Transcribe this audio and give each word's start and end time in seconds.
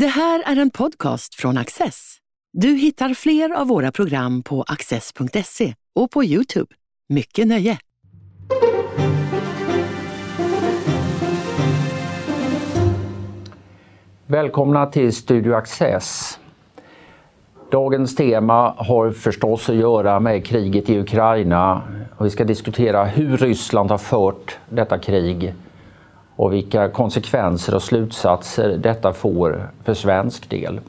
Det 0.00 0.06
här 0.06 0.42
är 0.46 0.56
en 0.56 0.70
podcast 0.70 1.34
från 1.34 1.58
Access. 1.58 2.16
Du 2.52 2.68
hittar 2.68 3.14
fler 3.14 3.50
av 3.50 3.66
våra 3.68 3.92
program 3.92 4.42
på 4.42 4.64
access.se 4.68 5.74
och 5.94 6.10
på 6.10 6.24
Youtube. 6.24 6.74
Mycket 7.08 7.46
nöje! 7.46 7.78
Välkomna 14.26 14.86
till 14.86 15.12
Studio 15.12 15.54
Access. 15.54 16.38
Dagens 17.70 18.16
tema 18.16 18.74
har 18.78 19.10
förstås 19.10 19.68
att 19.68 19.76
göra 19.76 20.20
med 20.20 20.46
kriget 20.46 20.90
i 20.90 20.98
Ukraina 20.98 21.82
vi 22.20 22.30
ska 22.30 22.44
diskutera 22.44 23.04
hur 23.04 23.36
Ryssland 23.36 23.90
har 23.90 23.98
fört 23.98 24.58
detta 24.68 24.98
krig 24.98 25.54
och 26.38 26.52
vilka 26.52 26.88
konsekvenser 26.88 27.74
och 27.74 27.82
slutsatser 27.82 28.76
detta 28.78 29.12
får 29.12 29.70
för 29.84 29.94
svensk 29.94 30.50
del. 30.50 30.80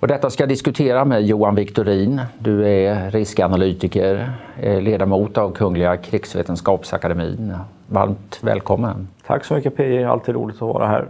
Och 0.00 0.08
detta 0.08 0.30
ska 0.30 0.42
jag 0.42 0.48
diskutera 0.48 1.04
med 1.04 1.22
Johan 1.22 1.54
Victorin. 1.54 2.20
Du 2.38 2.68
är 2.68 3.10
riskanalytiker, 3.10 4.32
eh, 4.60 4.80
ledamot 4.80 5.38
av 5.38 5.52
Kungliga 5.52 5.96
krigsvetenskapsakademin. 5.96 7.54
Varmt 7.86 8.38
välkommen! 8.40 9.08
Tack 9.26 9.44
så 9.44 9.54
mycket 9.54 9.76
PJ, 9.76 10.04
alltid 10.04 10.34
roligt 10.34 10.56
att 10.56 10.62
vara 10.62 10.86
här. 10.86 11.08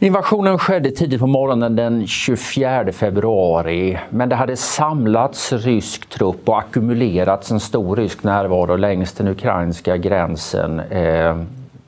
Invasionen 0.00 0.58
skedde 0.58 0.90
tidigt 0.90 1.20
på 1.20 1.26
morgonen 1.26 1.76
den 1.76 2.06
24 2.06 2.92
februari 2.92 3.98
men 4.10 4.28
det 4.28 4.36
hade 4.36 4.56
samlats 4.56 5.52
rysk 5.52 6.08
trupp 6.08 6.48
och 6.48 6.58
ackumulerats 6.58 7.50
en 7.50 7.60
stor 7.60 7.96
rysk 7.96 8.22
närvaro 8.22 8.76
längs 8.76 9.12
den 9.12 9.28
ukrainska 9.28 9.96
gränsen 9.96 10.80
eh, 10.80 11.36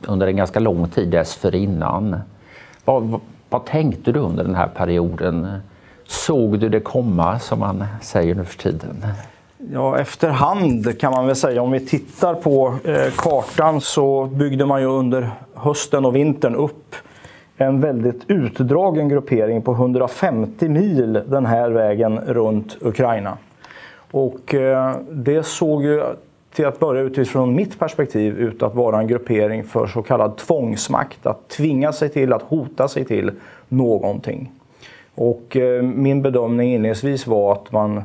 under 0.06 0.26
en 0.26 0.36
ganska 0.36 0.60
lång 0.60 0.88
tid 0.88 1.08
dessförinnan. 1.08 2.20
Vad, 2.84 3.20
vad 3.48 3.64
tänkte 3.64 4.12
du 4.12 4.20
under 4.20 4.44
den 4.44 4.54
här 4.54 4.68
perioden? 4.68 5.60
Såg 6.06 6.58
du 6.58 6.68
det 6.68 6.80
komma 6.80 7.38
som 7.38 7.58
man 7.58 7.84
säger 8.02 8.34
nu 8.34 8.44
för 8.44 8.58
tiden? 8.58 9.06
Ja, 9.72 9.98
efterhand 9.98 11.00
kan 11.00 11.12
man 11.12 11.26
väl 11.26 11.36
säga. 11.36 11.62
Om 11.62 11.70
vi 11.70 11.80
tittar 11.80 12.34
på 12.34 12.74
eh, 12.84 13.12
kartan 13.16 13.80
så 13.80 14.24
byggde 14.24 14.66
man 14.66 14.80
ju 14.80 14.86
under 14.86 15.30
hösten 15.54 16.04
och 16.04 16.16
vintern 16.16 16.54
upp 16.54 16.96
en 17.60 17.80
väldigt 17.80 18.30
utdragen 18.30 19.08
gruppering 19.08 19.62
på 19.62 19.72
150 19.72 20.68
mil 20.68 21.20
den 21.26 21.46
här 21.46 21.70
vägen 21.70 22.20
runt 22.20 22.76
Ukraina. 22.80 23.38
Och 24.10 24.54
eh, 24.54 24.96
det 25.10 25.46
såg 25.46 25.84
ju 25.84 26.02
till 26.54 26.66
att 26.66 26.80
börja 26.80 27.02
utifrån 27.02 27.54
mitt 27.54 27.78
perspektiv 27.78 28.38
ut 28.38 28.62
att 28.62 28.74
vara 28.74 28.98
en 28.98 29.06
gruppering 29.06 29.64
för 29.64 29.86
så 29.86 30.02
kallad 30.02 30.36
tvångsmakt. 30.36 31.26
Att 31.26 31.48
tvinga 31.48 31.92
sig 31.92 32.08
till, 32.08 32.32
att 32.32 32.42
hota 32.42 32.88
sig 32.88 33.04
till 33.04 33.30
någonting. 33.68 34.52
Och 35.14 35.56
eh, 35.56 35.82
min 35.82 36.22
bedömning 36.22 36.74
inledningsvis 36.74 37.26
var 37.26 37.52
att 37.52 37.72
man 37.72 38.02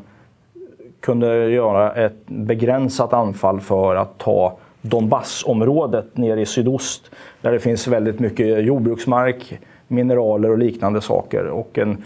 kunde 1.00 1.50
göra 1.50 1.94
ett 1.94 2.28
begränsat 2.28 3.14
anfall 3.14 3.62
för 3.62 3.96
att 3.96 4.18
ta 4.18 4.58
Donbassområdet 4.90 6.18
nere 6.18 6.42
i 6.42 6.46
sydost 6.46 7.12
där 7.42 7.52
det 7.52 7.60
finns 7.60 7.88
väldigt 7.88 8.20
mycket 8.20 8.64
jordbruksmark, 8.64 9.60
mineraler 9.88 10.52
och 10.52 10.58
liknande 10.58 11.02
saker 11.02 11.46
och 11.46 11.78
en, 11.78 12.04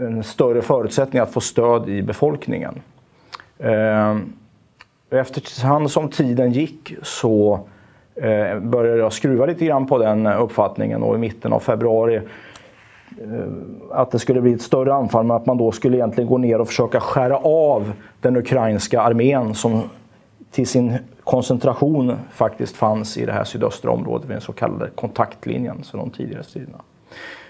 en 0.00 0.24
större 0.24 0.62
förutsättning 0.62 1.22
att 1.22 1.32
få 1.32 1.40
stöd 1.40 1.88
i 1.88 2.02
befolkningen. 2.02 2.74
Eh, 3.58 4.16
efterhand 5.10 5.90
som 5.90 6.08
tiden 6.08 6.52
gick 6.52 6.94
så 7.02 7.60
eh, 8.14 8.58
började 8.58 8.98
jag 8.98 9.12
skruva 9.12 9.46
lite 9.46 9.64
grann 9.64 9.86
på 9.86 9.98
den 9.98 10.26
uppfattningen 10.26 11.02
och 11.02 11.14
i 11.14 11.18
mitten 11.18 11.52
av 11.52 11.60
februari 11.60 12.16
eh, 12.16 12.22
att 13.90 14.10
det 14.10 14.18
skulle 14.18 14.40
bli 14.40 14.52
ett 14.52 14.62
större 14.62 14.94
anfall 14.94 15.26
men 15.26 15.36
att 15.36 15.46
man 15.46 15.58
då 15.58 15.72
skulle 15.72 15.96
egentligen 15.96 16.28
gå 16.28 16.38
ner 16.38 16.60
och 16.60 16.68
försöka 16.68 17.00
skära 17.00 17.36
av 17.36 17.92
den 18.20 18.36
ukrainska 18.36 19.00
armén 19.00 19.54
som 19.54 19.82
till 20.50 20.66
sin 20.66 20.98
koncentration 21.26 22.16
faktiskt 22.32 22.76
fanns 22.76 23.16
i 23.16 23.26
det 23.26 23.32
här 23.32 23.44
sydöstra 23.44 23.90
området 23.90 24.28
vid 24.28 24.34
den 24.34 24.40
så 24.40 24.52
kallade 24.52 24.90
kontaktlinjen 24.94 25.82
så 25.82 25.96
de 25.96 26.10
tidigare 26.10 26.42
striderna. 26.42 26.78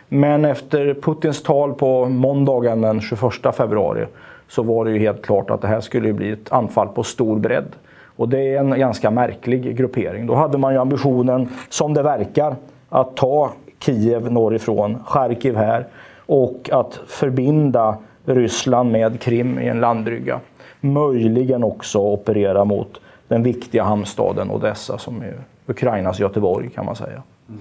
Men 0.09 0.45
efter 0.45 0.95
Putins 0.95 1.43
tal 1.43 1.75
på 1.75 2.09
måndagen 2.09 2.81
den 2.81 3.01
21 3.01 3.33
februari 3.57 4.07
så 4.49 4.63
var 4.63 4.85
det 4.85 4.91
ju 4.91 4.99
helt 4.99 5.23
klart 5.23 5.51
att 5.51 5.63
det 5.63 5.69
här 5.69 5.81
skulle 5.81 6.13
bli 6.13 6.31
ett 6.31 6.53
anfall 6.53 6.89
på 6.89 7.03
stor 7.03 7.39
bredd. 7.39 7.73
Och 8.17 8.29
det 8.29 8.55
är 8.55 8.59
en 8.59 8.79
ganska 8.79 9.11
märklig 9.11 9.77
gruppering. 9.77 10.27
Då 10.27 10.35
hade 10.35 10.59
man 10.59 10.73
ju 10.73 10.81
ambitionen, 10.81 11.49
som 11.69 11.95
det 11.95 12.03
verkar, 12.03 12.57
att 12.89 13.17
ta 13.17 13.53
Kiev 13.79 14.33
norrifrån, 14.33 14.99
Charkiv 15.07 15.57
här 15.57 15.87
och 16.27 16.71
att 16.73 17.01
förbinda 17.07 17.97
Ryssland 18.25 18.93
med 18.93 19.21
Krim 19.21 19.59
i 19.59 19.69
en 19.69 19.81
landbrygga. 19.81 20.41
Möjligen 20.81 21.65
också 21.65 21.99
operera 21.99 22.65
mot 22.65 23.01
den 23.29 23.43
viktiga 23.43 23.83
hamnstaden 23.83 24.51
Odessa 24.51 24.99
som 24.99 25.23
är 25.23 25.35
Ukrainas 25.67 26.21
Göteborg 26.21 26.71
kan 26.71 26.87
man 26.87 26.97
säga. 26.97 27.23
Mm. 27.49 27.61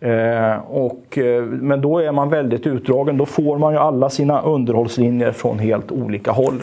Eh, 0.00 0.58
och, 0.58 1.18
eh, 1.18 1.42
men 1.44 1.80
då 1.80 1.98
är 1.98 2.12
man 2.12 2.30
väldigt 2.30 2.66
utdragen. 2.66 3.16
Då 3.16 3.26
får 3.26 3.58
man 3.58 3.72
ju 3.72 3.78
alla 3.78 4.10
sina 4.10 4.40
underhållslinjer 4.40 5.32
från 5.32 5.58
helt 5.58 5.92
olika 5.92 6.32
håll. 6.32 6.62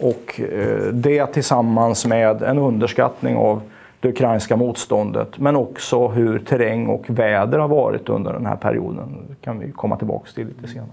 Och 0.00 0.40
eh, 0.40 0.92
det 0.92 1.26
tillsammans 1.26 2.06
med 2.06 2.42
en 2.42 2.58
underskattning 2.58 3.36
av 3.36 3.60
det 4.00 4.08
ukrainska 4.08 4.56
motståndet 4.56 5.38
men 5.38 5.56
också 5.56 6.08
hur 6.08 6.38
terräng 6.38 6.86
och 6.86 7.10
väder 7.10 7.58
har 7.58 7.68
varit 7.68 8.08
under 8.08 8.32
den 8.32 8.46
här 8.46 8.56
perioden. 8.56 9.16
Det 9.28 9.44
kan 9.44 9.58
vi 9.58 9.72
komma 9.72 9.96
tillbaka 9.96 10.30
till 10.34 10.46
lite 10.46 10.68
senare. 10.68 10.88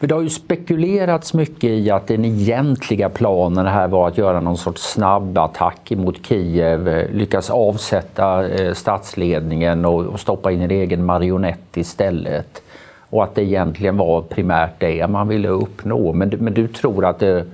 För 0.00 0.06
det 0.06 0.14
har 0.14 0.22
ju 0.22 0.30
spekulerats 0.30 1.34
mycket 1.34 1.70
i 1.70 1.90
att 1.90 2.06
den 2.06 2.24
egentliga 2.24 3.08
planen 3.08 3.66
här 3.66 3.88
var 3.88 4.08
att 4.08 4.18
göra 4.18 4.40
någon 4.40 4.56
sorts 4.56 4.82
snabb 4.92 5.38
attack 5.38 5.92
mot 5.96 6.26
Kiev, 6.26 6.88
eh, 6.88 7.10
lyckas 7.10 7.50
avsätta 7.50 8.48
eh, 8.48 8.72
statsledningen 8.72 9.84
och 9.84 10.20
stoppa 10.20 10.52
in 10.52 10.60
en 10.60 10.70
egen 10.70 11.04
marionett 11.04 11.76
istället. 11.76 12.62
Och 13.10 13.24
att 13.24 13.34
det 13.34 13.42
egentligen 13.42 13.96
var 13.96 14.22
primärt 14.22 14.74
det 14.78 15.06
man 15.06 15.28
ville 15.28 15.48
uppnå. 15.48 16.12
Men, 16.12 16.28
men 16.28 16.54
du 16.54 16.68
tror 16.68 17.04
att 17.04 17.18
det, 17.18 17.44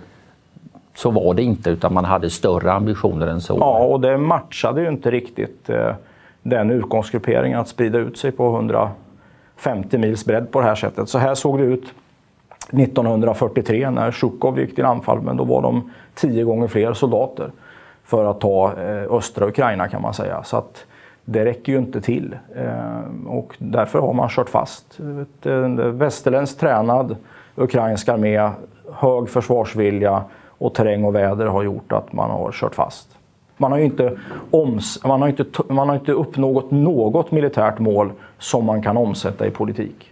så 0.95 1.11
var 1.11 1.35
det 1.35 1.43
inte 1.43 1.71
utan 1.71 1.95
man 1.95 2.05
hade 2.05 2.31
större 2.31 2.73
ambitioner 2.73 3.27
än 3.27 3.41
så? 3.41 3.57
Ja, 3.61 3.85
och 3.85 4.01
det 4.01 4.19
matchade 4.19 4.83
ju 4.83 4.89
inte 4.89 5.11
riktigt 5.11 5.71
eh, 5.71 5.95
den 6.43 6.71
utgångsgrupperingen 6.71 7.61
att 7.61 7.69
sprida 7.69 7.99
ut 7.99 8.19
sig 8.19 8.33
på 8.33 8.55
150 8.55 9.99
mils 9.99 10.25
bredd 10.25 10.51
på 10.51 10.61
det 10.61 10.67
här 10.67 10.75
sättet. 10.75 11.09
Så 11.09 11.19
här 11.19 11.35
såg 11.35 11.59
det 11.59 11.65
ut 11.65 11.85
1943 12.71 13.91
när 13.91 14.13
Sjukov 14.13 14.59
gick 14.59 14.75
till 14.75 14.85
anfall, 14.85 15.21
men 15.21 15.37
då 15.37 15.45
var 15.45 15.63
de 15.63 15.91
tio 16.15 16.45
gånger 16.45 16.69
fler 16.69 16.93
soldater 16.93 17.51
för 18.05 18.25
att 18.25 18.41
ta 18.41 18.73
eh, 18.73 19.13
östra 19.13 19.47
Ukraina 19.47 19.89
kan 19.89 20.03
man 20.03 20.15
säga. 20.15 20.43
Så 20.43 20.57
att 20.57 20.85
det 21.25 21.45
räcker 21.45 21.73
ju 21.73 21.79
inte 21.79 22.01
till 22.01 22.37
eh, 22.57 23.27
och 23.27 23.55
därför 23.59 23.99
har 23.99 24.13
man 24.13 24.29
kört 24.29 24.49
fast. 24.49 24.99
En 25.43 25.99
västerländskt 25.99 26.61
tränad 26.61 27.17
ukrainsk 27.55 28.09
armé, 28.09 28.51
hög 28.93 29.29
försvarsvilja 29.29 30.25
och 30.49 30.75
terräng 30.75 31.05
och 31.05 31.15
väder 31.15 31.47
har 31.47 31.63
gjort 31.63 31.93
att 31.93 32.13
man 32.13 32.31
har 32.31 32.53
kört 32.53 32.75
fast. 32.75 33.09
Man 33.57 33.73
har 33.73 33.79
inte, 33.79 34.19
oms 34.51 35.05
man 35.05 35.23
har 35.23 35.29
inte, 35.29 35.45
man 35.69 35.89
har 35.89 35.97
inte 35.97 36.13
uppnått 36.13 36.71
något 36.71 37.31
militärt 37.31 37.79
mål 37.79 38.13
som 38.39 38.65
man 38.65 38.83
kan 38.83 38.97
omsätta 38.97 39.47
i 39.47 39.51
politik. 39.51 40.12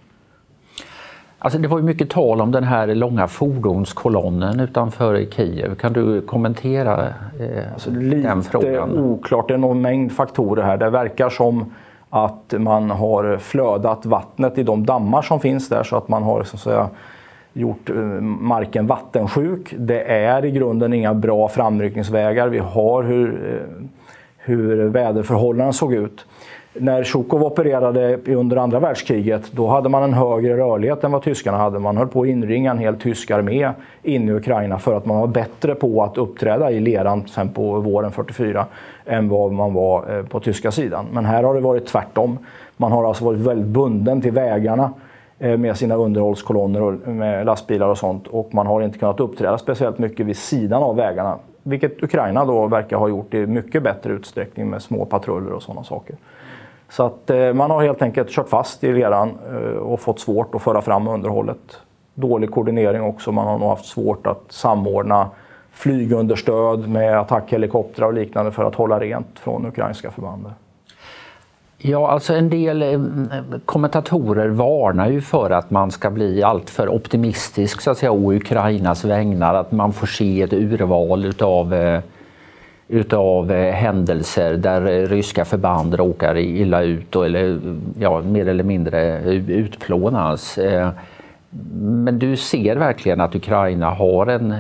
Alltså 1.43 1.59
det 1.59 1.69
var 1.69 1.78
ju 1.78 1.84
mycket 1.84 2.11
tal 2.11 2.41
om 2.41 2.53
den 2.53 2.65
här 2.65 2.87
långa 2.87 3.27
fordonskolonnen 3.28 4.61
utanför 4.61 5.25
Kiev. 5.31 5.75
Kan 5.75 5.93
du 5.93 6.21
kommentera 6.21 7.06
eh, 7.41 7.73
alltså, 7.73 7.91
den 7.91 8.43
frågan? 8.43 8.91
Lite 8.91 9.03
oklart, 9.03 9.49
det 9.49 9.55
är 9.55 9.59
någon 9.59 9.81
mängd 9.81 10.12
faktorer 10.12 10.62
här. 10.62 10.77
Det 10.77 10.91
verkar 10.91 11.31
som 11.31 11.75
att 12.11 12.55
man 12.59 12.91
har 12.91 13.39
flödat 13.39 14.06
vattnet 14.06 14.59
i 14.59 14.62
de 14.62 14.87
dammar 14.87 15.23
som 15.23 15.41
finns 15.41 15.69
där 15.69 15.83
så 15.83 15.97
att 15.97 16.09
man 16.09 16.22
har 16.22 16.42
så 16.42 16.57
att 16.57 16.63
säga, 16.63 16.89
gjort 17.53 17.91
eh, 17.91 17.97
marken 18.22 18.86
vattensjuk. 18.86 19.75
Det 19.78 20.03
är 20.13 20.45
i 20.45 20.51
grunden 20.51 20.93
inga 20.93 21.15
bra 21.15 21.48
framryckningsvägar. 21.48 22.48
Vi 22.48 22.59
har 22.59 23.03
hur, 23.03 23.54
eh, 23.54 23.86
hur 24.36 24.89
väderförhållandena 24.89 25.72
såg 25.72 25.95
ut 25.95 26.27
när 26.75 27.05
Tjukov 27.05 27.43
opererade 27.43 28.19
under 28.27 28.57
andra 28.57 28.81
världskriget, 28.81 29.53
då 29.53 29.67
hade 29.67 29.89
man 29.89 30.03
en 30.03 30.15
högre 30.15 30.57
rörlighet 30.57 31.05
än 31.05 31.13
vad 31.13 31.22
tyskarna 31.22 31.59
hade. 31.59 31.78
Man 31.78 31.97
höll 31.97 32.09
på 32.09 32.22
att 32.22 32.28
inringa 32.28 32.71
en 32.71 32.78
hel 32.78 32.97
tysk 32.97 33.31
armé 33.31 33.71
in 34.03 34.28
i 34.28 34.33
Ukraina 34.33 34.78
för 34.78 34.97
att 34.97 35.07
man 35.07 35.21
var 35.21 35.27
bättre 35.27 35.75
på 35.75 36.03
att 36.03 36.19
uppträda 36.19 36.71
i 36.71 36.81
leran 36.81 37.28
sen 37.28 37.49
på 37.49 37.81
våren 37.81 38.13
44 38.13 38.67
än 39.07 39.28
vad 39.28 39.53
man 39.53 39.75
var 39.75 40.17
eh, 40.17 40.25
på 40.25 40.41
tyska 40.41 40.71
sidan. 40.71 41.07
Men 41.13 41.25
här 41.25 41.43
har 41.43 41.55
det 41.55 41.61
varit 41.61 41.87
tvärtom. 41.87 42.39
Man 42.77 42.93
har 42.93 43.09
alltså 43.09 43.25
varit 43.25 43.41
väldigt 43.41 43.67
bunden 43.67 44.21
till 44.21 44.33
vägarna 44.33 44.93
eh, 45.39 45.57
med 45.57 45.77
sina 45.77 45.95
underhållskolonner 45.95 46.83
och 46.83 46.93
eh, 46.93 47.15
med 47.15 47.47
lastbilar 47.47 47.89
och 47.89 47.99
sånt 47.99 48.27
och 48.27 48.55
man 48.55 48.67
har 48.67 48.83
inte 48.83 48.99
kunnat 48.99 49.21
uppträda 49.21 49.59
speciellt 49.59 49.99
mycket 49.99 50.27
vid 50.27 50.37
sidan 50.37 50.83
av 50.83 50.97
vägarna. 50.97 51.39
Vilket 51.63 52.03
Ukraina 52.03 52.45
då 52.45 52.67
verkar 52.67 52.97
ha 52.97 53.09
gjort 53.09 53.34
i 53.34 53.47
mycket 53.47 53.83
bättre 53.83 54.13
utsträckning 54.13 54.71
med 54.71 54.83
små 54.83 55.05
patruller 55.05 55.53
och 55.53 55.63
sådana 55.63 55.84
saker. 55.84 56.17
Så 56.91 57.07
att 57.07 57.31
eh, 57.31 57.53
man 57.53 57.71
har 57.71 57.83
helt 57.83 58.03
enkelt 58.03 58.31
kört 58.31 58.48
fast 58.48 58.84
i 58.84 58.92
leran 58.92 59.39
eh, 59.51 59.78
och 59.78 60.01
fått 60.01 60.21
svårt 60.21 60.54
att 60.54 60.63
föra 60.63 60.83
fram 60.83 61.09
underhållet. 61.09 61.78
Dålig 62.15 62.51
koordinering 62.51 63.03
också. 63.03 63.33
Man 63.33 63.47
har 63.47 63.59
nog 63.59 63.69
haft 63.69 63.87
svårt 63.87 64.27
att 64.27 64.45
samordna 64.48 65.31
flygunderstöd 65.72 66.89
med 66.89 67.19
attackhelikoptrar 67.19 68.07
och 68.07 68.15
liknande 68.15 68.53
för 68.53 68.65
att 68.65 68.75
hålla 68.75 69.01
rent 69.01 69.39
från 69.39 69.66
ukrainska 69.66 70.10
förband. 70.10 70.47
Ja, 71.78 72.10
alltså 72.10 72.34
en 72.34 72.51
del 72.51 72.83
eh, 72.83 73.01
kommentatorer 73.65 74.48
varnar 74.48 75.09
ju 75.09 75.21
för 75.21 75.51
att 75.51 75.71
man 75.71 75.91
ska 75.91 76.10
bli 76.10 76.43
alltför 76.43 76.89
optimistisk 76.89 77.81
så 77.81 77.91
att 77.91 77.98
säga 77.98 78.13
å 78.13 78.33
Ukrainas 78.33 79.04
vägnar, 79.04 79.54
att 79.54 79.72
man 79.72 79.93
får 79.93 80.07
se 80.07 80.43
ett 80.43 80.53
urval 80.53 81.25
utav 81.25 81.75
utav 82.91 83.53
eh, 83.53 83.75
händelser 83.75 84.54
där 84.54 84.87
eh, 84.87 85.07
ryska 85.07 85.45
förband 85.45 85.95
råkar 85.95 86.37
illa 86.37 86.83
ut 86.83 87.16
och, 87.16 87.27
eller 87.27 87.60
ja, 87.98 88.21
mer 88.21 88.48
eller 88.48 88.65
mindre 88.65 89.22
utplånas. 89.34 90.59
Eh, 90.59 90.89
men 91.81 92.19
du 92.19 92.37
ser 92.37 92.77
verkligen 92.77 93.21
att 93.21 93.34
Ukraina 93.34 93.91
har 93.91 94.27
en 94.27 94.54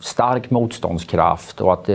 stark 0.00 0.50
motståndskraft 0.50 1.60
och 1.60 1.72
att 1.72 1.88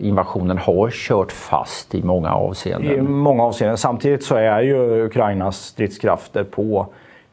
invasionen 0.00 0.58
har 0.58 0.90
kört 0.90 1.32
fast 1.32 1.94
i 1.94 2.02
många 2.02 2.30
avseenden. 2.30 2.92
I 2.92 3.00
många 3.00 3.42
avseenden. 3.42 3.78
Samtidigt 3.78 4.24
så 4.24 4.34
är 4.34 4.60
ju 4.60 5.04
Ukrainas 5.04 5.64
stridskrafter 5.64 6.44
på 6.44 6.86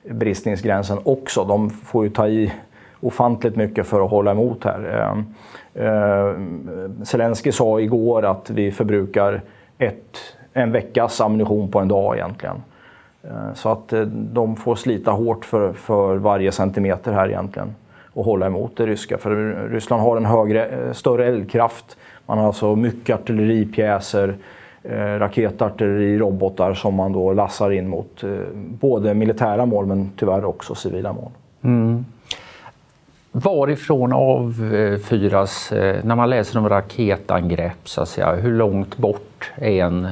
bristningsgränsen 0.10 0.98
också. 1.04 1.44
De 1.44 1.70
får 1.70 2.04
ju 2.04 2.10
ta 2.10 2.28
i 2.28 2.52
ofantligt 3.00 3.56
mycket 3.56 3.88
för 3.88 4.06
att 4.06 4.12
hålla 4.12 4.32
emot 4.32 4.64
här. 4.64 5.10
Ehm, 5.10 5.26
eh, 5.74 7.04
Zelensky 7.04 7.52
sa 7.52 7.80
igår 7.80 8.26
att 8.26 8.50
vi 8.50 8.72
förbrukar 8.72 9.42
ett, 9.78 10.18
en 10.54 10.72
veckas 10.72 11.22
ammunition 11.22 11.72
på 11.72 11.80
en 11.80 11.88
dag 11.88 12.16
egentligen. 12.16 12.56
Ehm, 13.24 13.56
så 13.56 13.70
att 13.70 13.94
eh, 13.94 14.02
de 14.12 14.56
får 14.56 14.76
slita 14.76 15.12
hårt 15.12 15.46
för, 15.46 15.74
för 15.74 16.16
varje 16.16 16.52
centimeter 16.52 17.12
här 17.12 17.28
egentligen 17.28 17.76
och 18.14 18.26
hålla 18.26 18.46
emot 18.46 18.78
det 18.78 18.86
ryska. 18.86 19.18
För 19.18 19.70
Ryssland 19.70 20.04
har 20.04 20.18
en 20.18 20.26
högre, 20.26 20.66
eh, 20.66 20.92
större 20.92 21.26
eldkraft. 21.26 21.98
Man 22.26 22.38
har 22.38 22.46
alltså 22.46 22.76
mycket 22.76 23.16
artilleripjäser, 23.16 24.36
eh, 24.84 24.96
raketartilleri, 24.96 26.18
robotar 26.18 26.74
som 26.74 26.96
man 26.96 27.14
då 27.14 27.34
lassar 27.34 27.72
in 27.72 27.90
mot 27.90 28.24
både 28.56 29.14
militära 29.14 29.66
mål 29.66 29.86
men 29.86 30.12
tyvärr 30.18 30.46
också 30.46 30.76
civila 30.76 31.14
mål. 31.14 31.32
Mm. 31.62 32.06
Varifrån 33.32 34.14
avfyras, 34.14 35.72
eh, 35.72 35.86
eh, 35.86 36.04
när 36.04 36.16
man 36.16 36.30
läser 36.30 36.60
om 36.60 36.70
raketangrepp, 36.70 37.90
så 37.90 38.02
att 38.02 38.10
säga, 38.10 38.36
hur 38.36 38.52
långt 38.52 38.98
bort 38.98 39.52
är 39.56 39.84
en 39.84 40.08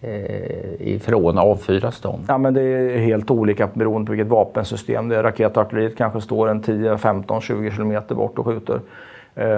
eh, 0.00 0.88
ifrån 0.88 1.38
avfyras 1.38 2.00
de? 2.00 2.20
Ja, 2.28 2.38
men 2.38 2.54
det 2.54 2.62
är 2.62 2.98
helt 2.98 3.30
olika 3.30 3.68
beroende 3.74 4.06
på 4.06 4.12
vilket 4.12 4.28
vapensystem 4.28 5.08
det 5.08 5.16
är. 5.16 5.22
Raketartilleriet 5.22 5.96
kanske 5.96 6.20
står 6.20 6.48
en 6.48 6.62
10, 6.62 6.98
15, 6.98 7.40
20 7.40 7.70
kilometer 7.70 8.14
bort 8.14 8.38
och 8.38 8.46
skjuter. 8.46 8.80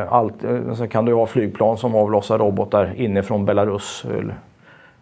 Allt, 0.08 0.34
sen 0.76 0.88
kan 0.88 1.04
du 1.04 1.14
ha 1.14 1.26
flygplan 1.26 1.76
som 1.76 1.94
avlossar 1.94 2.38
robotar 2.38 2.92
inifrån 2.96 3.44
Belarus 3.44 4.04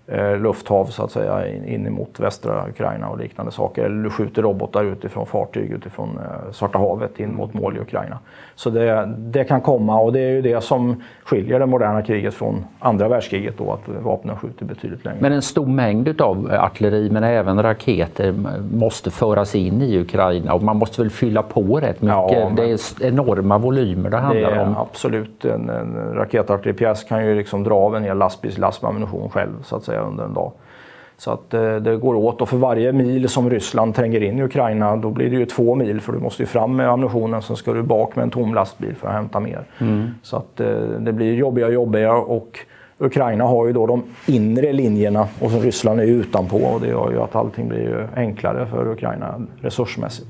Eh, 0.07 0.37
lufthav 0.37 0.85
så 0.85 1.05
att 1.05 1.11
säga 1.11 1.49
in 1.49 1.87
emot 1.87 2.21
västra 2.21 2.69
Ukraina 2.69 3.09
och 3.09 3.19
liknande 3.19 3.53
saker. 3.53 3.85
Eller 3.85 4.05
du 4.05 4.11
skjuter 4.11 4.43
robotar 4.43 4.85
utifrån 4.85 5.27
fartyg 5.27 5.71
utifrån 5.71 6.19
eh, 6.19 6.53
Svarta 6.53 6.79
havet 6.79 7.21
in 7.21 7.35
mot 7.35 7.55
mål 7.55 7.77
i 7.77 7.81
Ukraina. 7.81 8.19
Så 8.55 8.71
det, 8.71 9.15
det, 9.19 9.45
kan 9.45 9.61
komma 9.61 10.01
och 10.01 10.13
det 10.13 10.21
är 10.21 10.31
ju 10.31 10.43
det 10.43 10.65
som 10.65 11.03
skiljer 11.25 11.59
det 11.59 11.67
moderna 11.67 12.03
kriget 12.03 12.35
från 12.35 12.65
andra 12.79 13.09
världskriget 13.09 13.59
då, 13.59 13.73
att 13.73 13.89
vapnen 14.03 14.37
skjuter 14.37 14.65
betydligt 14.65 15.05
längre. 15.05 15.19
Men 15.21 15.33
en 15.33 15.43
stor 15.43 15.67
mängd 15.67 16.21
av 16.21 16.51
artilleri 16.53 17.11
men 17.11 17.25
även 17.25 17.63
raketer 17.63 18.35
måste 18.73 19.11
föras 19.11 19.55
in 19.55 19.83
i 19.83 19.99
Ukraina 19.99 20.55
och 20.55 20.63
man 20.63 20.77
måste 20.77 21.03
väl 21.03 21.11
fylla 21.11 21.43
på 21.43 21.81
rätt 21.81 22.03
mycket. 22.03 22.17
Ja, 22.33 22.53
det 22.57 22.71
är 22.71 23.07
enorma 23.07 23.59
volymer 23.59 24.11
det 24.11 24.17
handlar 24.17 24.51
det 24.51 24.57
är 24.57 24.67
om. 24.67 24.77
Absolut, 24.77 25.45
en, 25.45 25.69
en 25.69 26.15
raketartilleripjäs 26.15 27.05
kan 27.05 27.27
ju 27.27 27.35
liksom 27.35 27.65
dra 27.65 27.75
av 27.75 27.97
en 27.97 28.05
hel 28.05 28.19
lastbilslast 28.19 28.83
med 28.83 28.89
ammunition 28.89 29.31
själv 29.31 29.63
så 29.63 29.77
att 29.77 29.85
säga 29.85 30.02
under 30.03 30.25
en 30.25 30.35
dag. 30.35 30.53
Så 31.23 31.31
att 31.31 31.55
eh, 31.55 31.77
det 31.77 31.97
går 31.97 32.15
åt 32.15 32.43
och 32.43 32.49
för 32.49 32.57
varje 32.57 32.93
mil 32.93 33.29
som 33.29 33.51
Ryssland 33.51 33.95
tränger 33.95 34.23
in 34.23 34.39
i 34.39 34.43
Ukraina 34.43 34.97
då 34.97 35.11
blir 35.11 35.31
det 35.31 35.37
ju 35.37 35.47
två 35.47 35.75
mil 35.75 36.01
för 36.01 36.13
du 36.13 36.19
måste 36.19 36.43
ju 36.43 36.47
fram 36.47 36.77
med 36.77 36.89
ammunitionen 36.89 37.43
sen 37.43 37.57
ska 37.57 37.73
du 37.73 37.83
bak 37.83 38.17
med 38.17 38.23
en 38.23 38.31
tom 38.31 38.55
lastbil 38.55 38.95
för 38.95 39.09
att 39.09 39.15
hämta 39.15 39.41
mer. 39.41 39.65
Mm. 39.79 40.11
Så 40.23 40.37
att 40.37 40.61
eh, 40.61 40.67
det 40.99 41.13
blir 41.13 41.35
jobbigare 41.35 41.69
och 41.69 41.75
jobbigare 41.75 42.19
och 42.19 42.59
Ukraina 42.99 43.45
har 43.45 43.67
ju 43.67 43.73
då 43.73 43.87
de 43.87 44.03
inre 44.27 44.73
linjerna 44.73 45.29
och 45.41 45.51
så 45.51 45.61
Ryssland 45.61 46.01
är 46.01 46.05
utanpå 46.05 46.57
och 46.57 46.81
det 46.81 46.89
gör 46.89 47.11
ju 47.11 47.21
att 47.21 47.37
allting 47.37 47.69
blir 47.69 48.09
enklare 48.17 48.67
för 48.67 48.89
Ukraina 48.89 49.35
resursmässigt. 49.61 50.29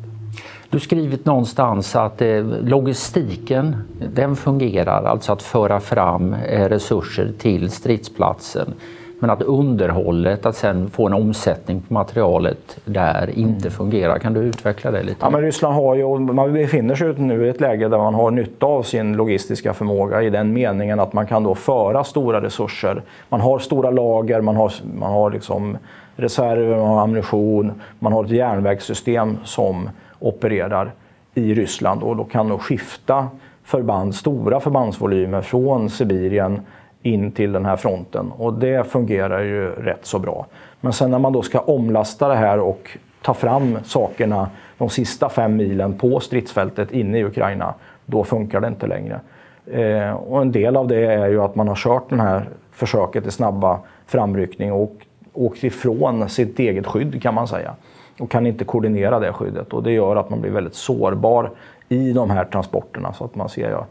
Du 0.71 0.77
har 0.77 0.81
skrivit 0.81 1.25
någonstans 1.25 1.97
att 1.97 2.23
eh, 2.23 2.45
logistiken 2.63 3.77
den 4.15 4.37
fungerar, 4.37 5.05
alltså 5.05 5.33
att 5.33 5.43
föra 5.43 5.81
fram 5.81 6.35
resurser 6.45 7.33
till 7.39 7.71
stridsplatsen. 7.71 8.75
Men 9.23 9.31
att 9.31 9.43
underhållet, 9.43 10.47
att 10.47 10.57
sen 10.57 10.91
få 10.91 11.07
en 11.07 11.13
omsättning 11.13 11.81
på 11.81 11.95
materialet 11.95 12.79
där 12.85 13.31
inte 13.31 13.69
mm. 13.69 13.71
fungerar. 13.71 14.19
Kan 14.19 14.33
du 14.33 14.41
utveckla 14.41 14.91
det 14.91 15.03
lite? 15.03 15.17
Ja, 15.21 15.31
men 15.31 15.41
Ryssland 15.41 15.75
har 15.75 15.95
ju, 15.95 16.19
man 16.19 16.53
befinner 16.53 16.95
sig 16.95 17.15
nu 17.15 17.47
i 17.47 17.49
ett 17.49 17.61
läge 17.61 17.89
där 17.89 17.99
man 17.99 18.15
har 18.15 18.31
nytta 18.31 18.67
av 18.67 18.83
sin 18.83 19.17
logistiska 19.17 19.75
förmåga 19.75 20.23
i 20.23 20.31
den 20.31 20.53
meningen 20.53 21.01
att 21.01 21.13
man 21.13 21.27
kan 21.27 21.43
då 21.43 21.55
föra 21.55 22.05
stora 22.05 22.43
resurser. 22.43 23.03
Man 23.29 23.41
har 23.41 23.59
stora 23.59 23.91
lager, 23.91 24.41
man 24.41 24.57
har, 24.57 24.73
man 24.99 25.13
har 25.13 25.31
liksom 25.31 25.79
reserver, 26.17 26.77
man 26.77 26.89
har 26.89 27.03
ammunition, 27.03 27.73
man 27.99 28.13
har 28.13 28.25
ett 28.25 28.31
järnvägssystem 28.31 29.39
som 29.45 29.91
opererar 30.19 30.93
i 31.35 31.55
Ryssland 31.55 32.03
och 32.03 32.17
då 32.17 32.25
kan 32.25 32.49
då 32.49 32.59
skifta 32.59 33.29
förband, 33.65 34.15
stora 34.15 34.61
förbandsvolymer 34.61 35.43
från 35.43 35.91
Sibirien 35.91 36.61
in 37.03 37.33
till 37.33 37.53
den 37.53 37.67
här 37.67 37.77
fronten 37.77 38.33
och 38.37 38.55
det 38.55 38.87
fungerar 38.87 39.43
ju 39.43 39.67
rätt 39.67 40.07
så 40.07 40.19
bra. 40.19 40.47
Men 40.81 40.93
sen 40.93 41.11
när 41.11 41.19
man 41.19 41.33
då 41.33 41.43
ska 41.43 41.61
omlasta 41.61 42.29
det 42.29 42.35
här 42.35 42.59
och 42.59 42.99
ta 43.23 43.35
fram 43.35 43.79
sakerna 43.85 44.51
de 44.79 44.89
sista 44.89 45.29
fem 45.29 45.57
milen 45.57 45.99
på 45.99 46.21
stridsfältet 46.21 46.91
inne 46.91 47.19
i 47.19 47.25
Ukraina, 47.25 47.75
då 48.07 48.25
funkar 48.25 48.61
det 48.61 48.69
inte 48.69 48.87
längre. 48.87 49.21
Eh, 49.67 50.13
och 50.13 50.43
en 50.43 50.53
del 50.53 50.77
av 50.77 50.89
det 50.89 51.05
är 51.05 51.29
ju 51.29 51.43
att 51.43 51.55
man 51.55 51.69
har 51.69 51.77
kört 51.77 52.11
det 52.11 52.23
här 52.23 52.49
försöket 52.73 53.23
till 53.23 53.33
snabba 53.33 53.81
framryckning 54.07 54.73
och 54.73 54.93
åkt 55.33 55.65
ifrån 55.65 56.29
sitt 56.29 56.59
eget 56.59 56.87
skydd 56.87 57.23
kan 57.23 57.35
man 57.35 57.49
säga. 57.49 57.75
Och 58.19 58.31
kan 58.31 58.47
inte 58.47 58.65
koordinera 58.65 59.21
det 59.21 59.33
skyddet 59.33 59.73
och 59.73 59.83
det 59.83 59.93
gör 59.93 60.17
att 60.17 60.31
man 60.31 60.41
blir 60.41 60.51
väldigt 60.51 60.75
sårbar 60.75 61.51
i 61.89 62.13
de 62.13 62.31
här 62.31 62.45
transporterna. 62.45 63.13
Så 63.13 63.25
att 63.25 63.35
man 63.35 63.49
ser, 63.49 63.71
ja, 63.71 63.87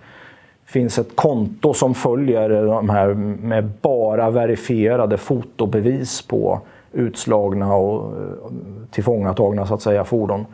finns 0.71 0.99
ett 0.99 1.15
konto 1.15 1.73
som 1.73 1.95
följer 1.95 2.49
de 2.65 2.89
här 2.89 3.13
med 3.13 3.69
bara 3.81 4.29
verifierade 4.29 5.17
fotobevis 5.17 6.21
på 6.21 6.61
utslagna 6.93 7.75
och 7.75 8.17
eh, 8.17 8.51
tillfångatagna 8.91 9.65
så 9.65 9.73
att 9.73 9.81
säga, 9.81 10.03
fordon. 10.03 10.45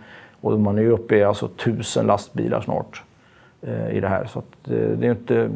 Och 0.41 0.59
man 0.59 0.77
är 0.77 0.81
ju 0.81 0.91
uppe 0.91 1.15
i 1.15 1.23
alltså 1.23 1.47
tusen 1.47 2.05
lastbilar 2.05 2.61
snart 2.61 3.03
eh, 3.61 3.97
i 3.97 3.99
det 3.99 4.07
här. 4.07 4.25
Så 4.25 4.39
eh, 4.39 4.97
det 4.97 5.07
är 5.07 5.11
inte, 5.11 5.49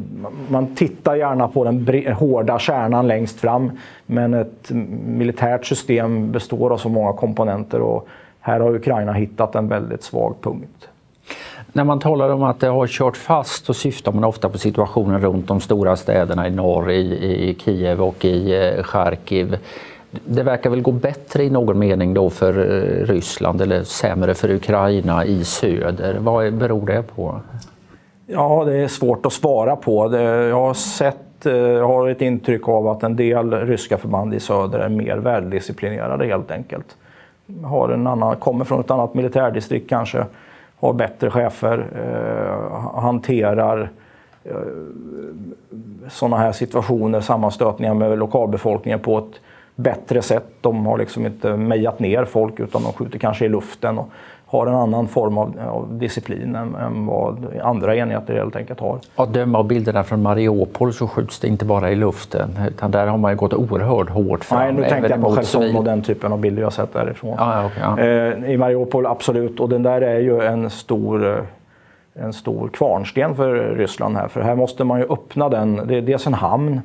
man 0.50 0.76
tittar 0.76 1.16
gärna 1.16 1.48
på 1.48 1.64
den 1.64 2.14
hårda 2.14 2.60
kärnan 2.60 3.08
längst 3.08 3.40
fram 3.40 3.72
men 4.06 4.34
ett 4.34 4.72
militärt 5.06 5.66
system 5.66 6.32
består 6.32 6.74
av 6.74 6.78
så 6.78 6.90
många 6.90 7.14
komponenter 7.14 7.82
och 7.82 8.08
här 8.40 8.60
har 8.60 8.76
Ukraina 8.76 9.14
hittat 9.14 9.56
en 9.56 9.68
väldigt 9.68 10.04
svag 10.04 10.36
punkt. 10.42 10.90
När 11.74 11.84
man 11.84 12.00
talar 12.00 12.30
om 12.30 12.44
att 12.44 12.60
det 12.60 12.68
har 12.68 12.88
kört 12.88 13.18
fast 13.18 13.66
så 13.66 13.74
syftar 13.74 14.12
man 14.12 14.24
ofta 14.24 14.50
på 14.50 14.58
situationen 14.58 15.22
runt 15.22 15.48
de 15.48 15.60
stora 15.60 15.96
städerna 15.96 16.48
i 16.48 16.52
norr, 16.52 16.92
i, 16.92 17.50
i 17.50 17.56
Kiev 17.60 18.02
och 18.02 18.26
i 18.26 18.56
eh, 18.56 18.84
Charkiv. 18.84 19.58
Det 20.26 20.44
verkar 20.44 20.70
väl 20.70 20.82
gå 20.82 20.92
bättre 20.92 21.44
i 21.44 21.50
någon 21.50 21.80
mening 21.80 22.14
då 22.14 22.30
för 22.30 22.58
eh, 22.58 23.06
Ryssland 23.06 23.62
eller 23.62 23.84
sämre 23.84 24.34
för 24.34 24.52
Ukraina 24.52 25.26
i 25.26 25.44
söder. 25.44 26.18
Vad 26.20 26.54
beror 26.54 26.86
det 26.86 27.04
på? 27.16 27.40
Ja, 28.28 28.64
det 28.66 28.78
är 28.78 28.88
svårt 28.88 29.26
att 29.26 29.34
svara 29.34 29.76
på. 29.76 30.16
Jag 30.16 30.56
har 30.56 30.74
sett 30.74 31.46
eh, 31.46 31.54
jag 31.54 31.88
har 31.88 32.10
ett 32.10 32.22
intryck 32.22 32.68
av 32.68 32.88
att 32.88 33.04
en 33.04 33.16
del 33.16 33.54
ryska 33.54 33.98
förband 33.98 34.34
i 34.34 34.40
söder 34.40 34.80
är 34.80 34.90
mer 34.90 35.18
väldisciplinerade 35.18 36.26
helt 36.26 36.52
enkelt. 36.52 36.98
Har 37.64 37.90
en 37.90 38.08
annan, 38.08 38.36
kommer 38.36 38.66
från 38.66 38.80
ett 38.80 38.92
annat 38.92 39.14
militärdistrikt 39.14 39.90
kanske 39.90 40.26
har 40.82 40.94
bättre 40.94 41.30
chefer, 41.30 41.88
eh, 41.96 43.02
hanterar 43.02 43.90
eh, 44.44 44.56
sådana 46.10 46.38
här 46.38 46.52
situationer, 46.52 47.22
sammanstötningar 47.22 47.94
med 47.94 48.18
lokalbefolkningen 48.18 49.00
på 49.00 49.18
ett 49.18 49.42
bättre 49.76 50.22
sätt. 50.22 50.46
De 50.62 50.86
har 50.86 50.98
liksom 50.98 51.26
inte 51.26 51.58
mejat 51.58 52.00
ner 52.00 52.26
folk 52.26 52.60
utan 52.60 52.84
de 52.84 52.94
skjuter 52.94 53.20
kanske 53.20 53.46
i 53.46 53.50
luften 53.50 53.98
och 53.98 54.10
har 54.52 54.68
en 54.68 54.76
annan 54.76 55.08
form 55.08 55.38
av, 55.38 55.54
av 55.70 55.88
disciplin 55.98 56.56
än, 56.56 56.76
än, 56.76 57.06
vad 57.06 57.48
andra 57.64 57.96
enheter 57.96 58.34
helt 58.34 58.56
enkelt 58.56 58.80
har. 58.80 59.00
Att 59.16 59.34
döma 59.34 59.58
av 59.58 59.68
bilderna 59.68 60.04
från 60.04 60.22
Mariupol 60.22 60.94
så 60.94 61.08
skjuts 61.08 61.40
det 61.40 61.48
inte 61.48 61.66
bara 61.66 61.92
i 61.92 61.96
luften 61.96 62.60
utan 62.68 62.92
där 62.92 63.08
har 63.08 63.18
man 63.18 63.38
gått 63.38 63.54
oerhört 63.54 64.10
hårt 64.10 64.44
fram. 64.44 64.60
Nej, 64.60 64.74
nu 64.74 64.90
tänker 64.90 65.10
jag 65.10 65.22
på 65.22 65.36
Cherson 65.36 65.76
och 65.76 65.84
den 65.84 66.02
typen 66.02 66.32
av 66.32 66.40
bilder 66.40 66.62
jag 66.62 66.74
sett 66.74 66.94
därifrån. 66.94 67.36
Ah, 67.40 67.66
okay, 67.66 67.82
ja. 67.82 68.00
eh, 68.00 68.52
I 68.52 68.58
Mariupol 68.58 69.06
absolut 69.06 69.60
och 69.60 69.70
den 69.70 69.84
där 69.84 70.02
är 70.02 70.20
ju 70.20 70.42
en 70.42 70.70
stor 70.70 71.38
eh, 71.38 71.44
en 72.14 72.34
stor 72.34 72.68
kvarnsten 72.68 73.36
för 73.36 73.76
Ryssland 73.76 74.18
här. 74.18 74.28
För 74.28 74.42
här 74.42 74.56
måste 74.56 74.84
man 74.84 75.00
ju 75.00 75.06
öppna 75.10 75.50
den. 75.50 75.88
Det 75.88 75.98
är 75.98 76.02
dels 76.02 76.28
en 76.28 76.34
hamn 76.34 76.82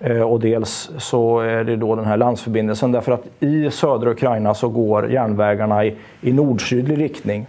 Eh, 0.00 0.22
och 0.22 0.40
dels 0.40 0.90
så 0.98 1.40
är 1.40 1.64
det 1.64 1.76
då 1.76 1.96
den 1.96 2.04
här 2.04 2.16
landsförbindelsen. 2.16 2.92
Därför 2.92 3.12
att 3.12 3.26
i 3.40 3.70
södra 3.70 4.10
Ukraina 4.10 4.54
så 4.54 4.68
går 4.68 5.10
järnvägarna 5.10 5.84
i, 5.84 5.96
i 6.20 6.32
nord-sydlig 6.32 6.98
riktning. 6.98 7.46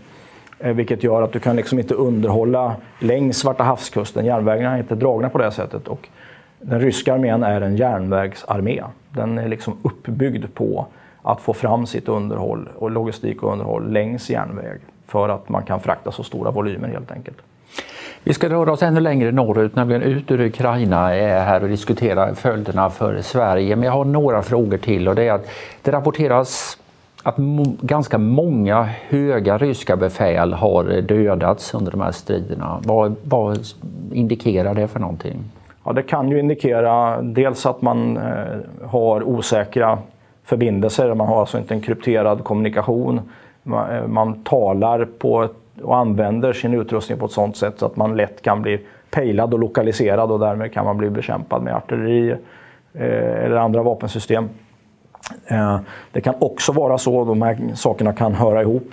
Eh, 0.60 0.74
vilket 0.74 1.04
gör 1.04 1.22
att 1.22 1.32
du 1.32 1.40
kan 1.40 1.56
liksom 1.56 1.80
inte 1.80 1.94
underhålla 1.94 2.76
längs 3.00 3.38
Svarta 3.38 3.64
havskusten. 3.64 4.26
Järnvägarna 4.26 4.76
är 4.76 4.80
inte 4.80 4.96
dragna 4.96 5.30
på 5.30 5.38
det 5.38 5.52
sättet. 5.52 5.88
Och 5.88 6.08
den 6.60 6.82
ryska 6.82 7.14
armén 7.14 7.44
är 7.44 7.62
en 7.62 7.76
järnvägsarmé. 7.76 8.84
Den 9.10 9.38
är 9.38 9.48
liksom 9.48 9.78
uppbyggd 9.82 10.46
på 10.54 10.86
att 11.22 11.42
få 11.42 11.54
fram 11.54 11.86
sitt 11.86 12.08
underhåll 12.08 12.70
och 12.76 12.92
logistik 12.92 13.44
och 13.44 13.52
underhåll 13.52 13.92
längs 13.92 14.30
järnväg 14.30 14.80
för 15.08 15.30
att 15.30 15.50
man 15.50 15.64
kan 15.64 15.80
frakta 15.80 16.12
så 16.12 16.24
stora 16.24 16.52
volymer 16.52 16.88
helt 16.88 17.12
enkelt. 17.12 17.38
Vi 18.24 18.34
ska 18.34 18.50
röra 18.50 18.72
oss 18.72 18.84
ännu 18.84 19.00
längre 19.00 19.32
norrut, 19.32 19.76
nämligen 19.76 20.02
ut 20.02 20.32
ur 20.32 20.42
Ukraina 20.42 21.16
är 21.16 21.44
här 21.46 21.64
och 21.64 21.70
diskutera 21.70 22.36
följderna 22.36 22.90
för 22.90 23.22
Sverige. 23.22 23.76
Men 23.76 23.86
jag 23.86 23.92
har 23.92 24.06
några 24.06 24.42
frågor 24.42 24.78
till 24.78 25.08
och 25.08 25.16
det 25.16 25.24
är 25.24 25.34
att 25.34 25.50
det 25.82 25.92
rapporteras 25.92 26.78
att 27.24 27.38
ganska 27.82 28.18
många 28.18 28.90
höga 29.08 29.58
ryska 29.58 29.96
befäl 29.96 30.54
har 30.54 31.02
dödats 31.02 31.74
under 31.74 31.92
de 31.92 32.02
här 32.02 32.12
striderna. 32.12 32.82
Vad, 32.86 33.16
vad 33.24 33.60
indikerar 34.12 34.74
det 34.74 34.88
för 34.88 35.00
någonting? 35.00 35.38
Ja, 35.84 35.94
det 35.94 36.04
kan 36.04 36.30
ju 36.30 36.40
indikera 36.40 37.22
dels 37.22 37.66
att 37.66 37.82
man 37.82 38.18
eh, 38.18 38.88
har 38.90 39.24
osäkra 39.24 39.98
förbindelser, 40.44 41.14
man 41.14 41.28
har 41.28 41.40
alltså 41.40 41.58
inte 41.58 41.74
en 41.74 41.82
krypterad 41.82 42.44
kommunikation 42.44 43.22
man, 43.64 43.96
eh, 43.96 44.08
man 44.08 44.44
talar 44.44 45.06
på 45.06 45.44
ett, 45.44 45.52
och 45.82 45.98
använder 45.98 46.54
sin 46.54 46.74
utrustning 46.74 47.20
på 47.20 47.26
ett 47.26 47.32
sådant 47.32 47.58
sätt 47.58 47.80
så 47.80 47.86
att 47.86 47.96
man 47.96 48.18
lätt 48.18 48.42
kan 48.42 48.62
bli 48.62 48.86
pejlad 49.12 49.54
och 49.54 49.60
lokaliserad 49.60 50.32
och 50.32 50.40
därmed 50.40 50.74
kan 50.74 50.86
man 50.86 50.98
bli 50.98 51.10
bekämpad 51.10 51.64
med 51.64 51.76
artilleri 51.76 52.32
eh, 52.94 53.46
eller 53.46 53.56
andra 53.56 53.84
vapensystem. 53.84 54.50
Eh, 55.48 55.80
det 56.12 56.22
kan 56.22 56.36
också 56.40 56.72
vara 56.72 56.98
så, 56.98 57.26
de 57.26 57.42
här 57.42 57.58
sakerna 57.76 58.14
kan 58.14 58.34
höra 58.34 58.62
ihop, 58.62 58.92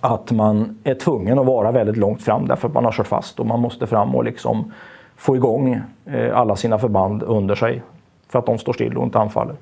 att 0.00 0.30
man 0.30 0.78
är 0.84 0.94
tvungen 0.94 1.38
att 1.38 1.46
vara 1.46 1.72
väldigt 1.72 1.96
långt 1.96 2.22
fram 2.22 2.48
därför 2.48 2.68
att 2.68 2.74
man 2.74 2.84
har 2.84 2.92
kört 2.92 3.06
fast 3.06 3.40
och 3.40 3.46
man 3.46 3.60
måste 3.60 3.86
fram 3.86 4.14
och 4.14 4.24
liksom 4.24 4.72
få 5.16 5.36
igång 5.36 5.80
eh, 6.06 6.38
alla 6.38 6.56
sina 6.56 6.78
förband 6.78 7.22
under 7.22 7.54
sig 7.54 7.82
för 8.28 8.38
att 8.38 8.46
de 8.46 8.58
står 8.58 8.72
still 8.72 8.96
och 8.96 9.04
inte 9.04 9.18
anfaller. 9.18 9.54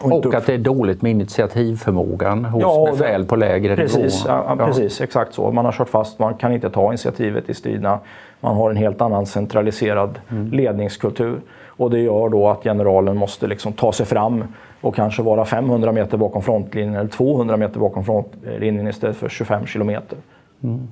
Och, 0.00 0.26
och 0.26 0.34
att 0.34 0.46
det 0.46 0.54
är 0.54 0.58
dåligt 0.58 1.02
med 1.02 1.10
initiativförmågan 1.10 2.44
hos 2.44 2.62
ja, 2.62 2.88
befäl 2.90 3.20
det, 3.20 3.26
på 3.26 3.36
lägre 3.36 3.76
precis, 3.76 4.24
nivå. 4.24 4.44
Ja, 4.48 4.56
precis, 4.56 5.00
exakt 5.00 5.34
så. 5.34 5.52
Man 5.52 5.64
har 5.64 5.72
kört 5.72 5.88
fast, 5.88 6.18
man 6.18 6.34
kan 6.34 6.52
inte 6.52 6.70
ta 6.70 6.88
initiativet 6.88 7.48
i 7.50 7.54
striderna. 7.54 7.98
Man 8.40 8.56
har 8.56 8.70
en 8.70 8.76
helt 8.76 9.00
annan 9.00 9.26
centraliserad 9.26 10.18
mm. 10.30 10.52
ledningskultur. 10.52 11.40
Och 11.76 11.90
det 11.90 11.98
gör 11.98 12.28
då 12.28 12.48
att 12.48 12.62
generalen 12.62 13.16
måste 13.16 13.46
liksom 13.46 13.72
ta 13.72 13.92
sig 13.92 14.06
fram 14.06 14.44
och 14.80 14.94
kanske 14.94 15.22
vara 15.22 15.44
500 15.44 15.92
meter 15.92 16.16
bakom 16.16 16.42
frontlinjen 16.42 16.94
eller 16.94 17.10
200 17.10 17.56
meter 17.56 17.80
bakom 17.80 18.04
frontlinjen 18.04 18.88
istället 18.88 19.16
för 19.16 19.28
25 19.28 19.66
kilometer. 19.66 20.18
Mm. 20.62 20.88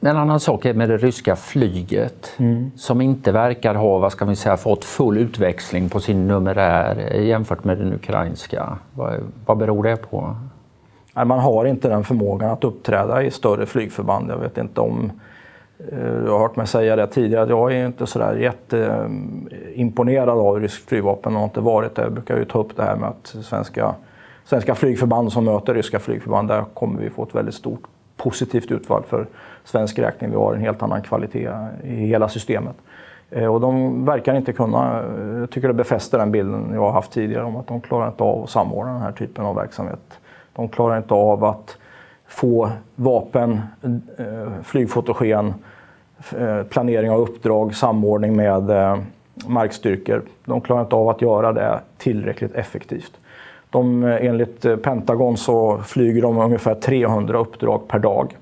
En 0.00 0.16
annan 0.16 0.40
sak 0.40 0.64
är 0.64 0.74
med 0.74 0.88
det 0.88 0.96
ryska 0.96 1.36
flyget 1.36 2.32
mm. 2.36 2.70
som 2.76 3.00
inte 3.00 3.32
verkar 3.32 3.74
ha 3.74 3.98
vad 3.98 4.12
ska 4.12 4.24
vi 4.24 4.36
säga, 4.36 4.56
fått 4.56 4.84
full 4.84 5.18
utväxling 5.18 5.88
på 5.88 6.00
sin 6.00 6.28
numerär 6.28 7.12
jämfört 7.20 7.64
med 7.64 7.78
den 7.78 7.92
ukrainska. 7.92 8.78
Vad, 8.94 9.14
vad 9.46 9.58
beror 9.58 9.82
det 9.82 9.96
på? 9.96 10.36
man 11.14 11.38
har 11.38 11.64
inte 11.64 11.88
den 11.88 12.04
förmågan 12.04 12.50
att 12.50 12.64
uppträda 12.64 13.22
i 13.22 13.30
större 13.30 13.66
flygförband. 13.66 14.30
Jag 14.30 14.38
vet 14.38 14.58
inte 14.58 14.80
om 14.80 15.12
eh, 15.78 16.22
du 16.24 16.30
har 16.30 16.38
hört 16.38 16.56
mig 16.56 16.66
säga 16.66 16.96
det 16.96 17.06
tidigare 17.06 17.42
att 17.42 17.48
jag 17.48 17.72
är 17.72 17.86
inte 17.86 18.06
sådär 18.06 18.36
jätteimponerad 18.36 20.28
av 20.28 20.60
ryskt 20.60 20.88
flygvapen 20.88 21.32
och 21.32 21.38
har 21.38 21.46
inte 21.46 21.60
varit 21.60 21.94
det. 21.94 22.02
Jag 22.02 22.12
brukar 22.12 22.36
ju 22.36 22.44
ta 22.44 22.58
upp 22.58 22.76
det 22.76 22.82
här 22.82 22.96
med 22.96 23.08
att 23.08 23.36
svenska, 23.44 23.94
svenska 24.44 24.74
flygförband 24.74 25.32
som 25.32 25.44
möter 25.44 25.74
ryska 25.74 25.98
flygförband, 25.98 26.48
där 26.48 26.64
kommer 26.74 27.00
vi 27.00 27.10
få 27.10 27.22
ett 27.22 27.34
väldigt 27.34 27.54
stort 27.54 27.82
positivt 28.16 28.70
utfall 28.70 29.02
för 29.02 29.26
svensk 29.64 29.98
räkning. 29.98 30.30
Vi 30.30 30.36
har 30.36 30.54
en 30.54 30.60
helt 30.60 30.82
annan 30.82 31.02
kvalitet 31.02 31.50
i 31.84 32.06
hela 32.06 32.28
systemet. 32.28 32.76
Eh, 33.30 33.54
och 33.54 33.60
de 33.60 34.04
verkar 34.04 34.34
inte 34.34 34.52
kunna, 34.52 35.02
eh, 35.02 35.38
jag 35.38 35.50
tycker 35.50 35.68
det 35.68 35.74
befäster 35.74 36.18
den 36.18 36.32
bilden 36.32 36.70
jag 36.72 36.80
har 36.80 36.92
haft 36.92 37.12
tidigare 37.12 37.44
om 37.44 37.56
att 37.56 37.66
de 37.66 37.80
klarar 37.80 38.08
inte 38.08 38.22
av 38.22 38.42
att 38.42 38.50
samordna 38.50 38.92
den 38.92 39.02
här 39.02 39.12
typen 39.12 39.44
av 39.44 39.54
verksamhet. 39.54 40.20
De 40.52 40.68
klarar 40.68 40.96
inte 40.96 41.14
av 41.14 41.44
att 41.44 41.76
få 42.26 42.70
vapen, 42.94 43.60
eh, 44.18 44.62
flygfotogen, 44.62 45.54
planering 46.68 47.10
av 47.10 47.20
uppdrag, 47.20 47.74
samordning 47.74 48.36
med 48.36 48.70
markstyrkor. 49.46 50.22
De 50.44 50.60
klarar 50.60 50.80
inte 50.80 50.96
av 50.96 51.08
att 51.08 51.22
göra 51.22 51.52
det 51.52 51.80
tillräckligt 51.98 52.54
effektivt. 52.54 53.12
De, 53.70 54.04
eh, 54.04 54.26
enligt 54.26 54.64
eh, 54.64 54.76
Pentagon 54.76 55.36
så 55.36 55.78
flyger 55.78 56.22
de 56.22 56.38
ungefär 56.38 56.74
300 56.74 57.38
uppdrag 57.38 57.88
per 57.88 57.98
dag. 57.98 58.36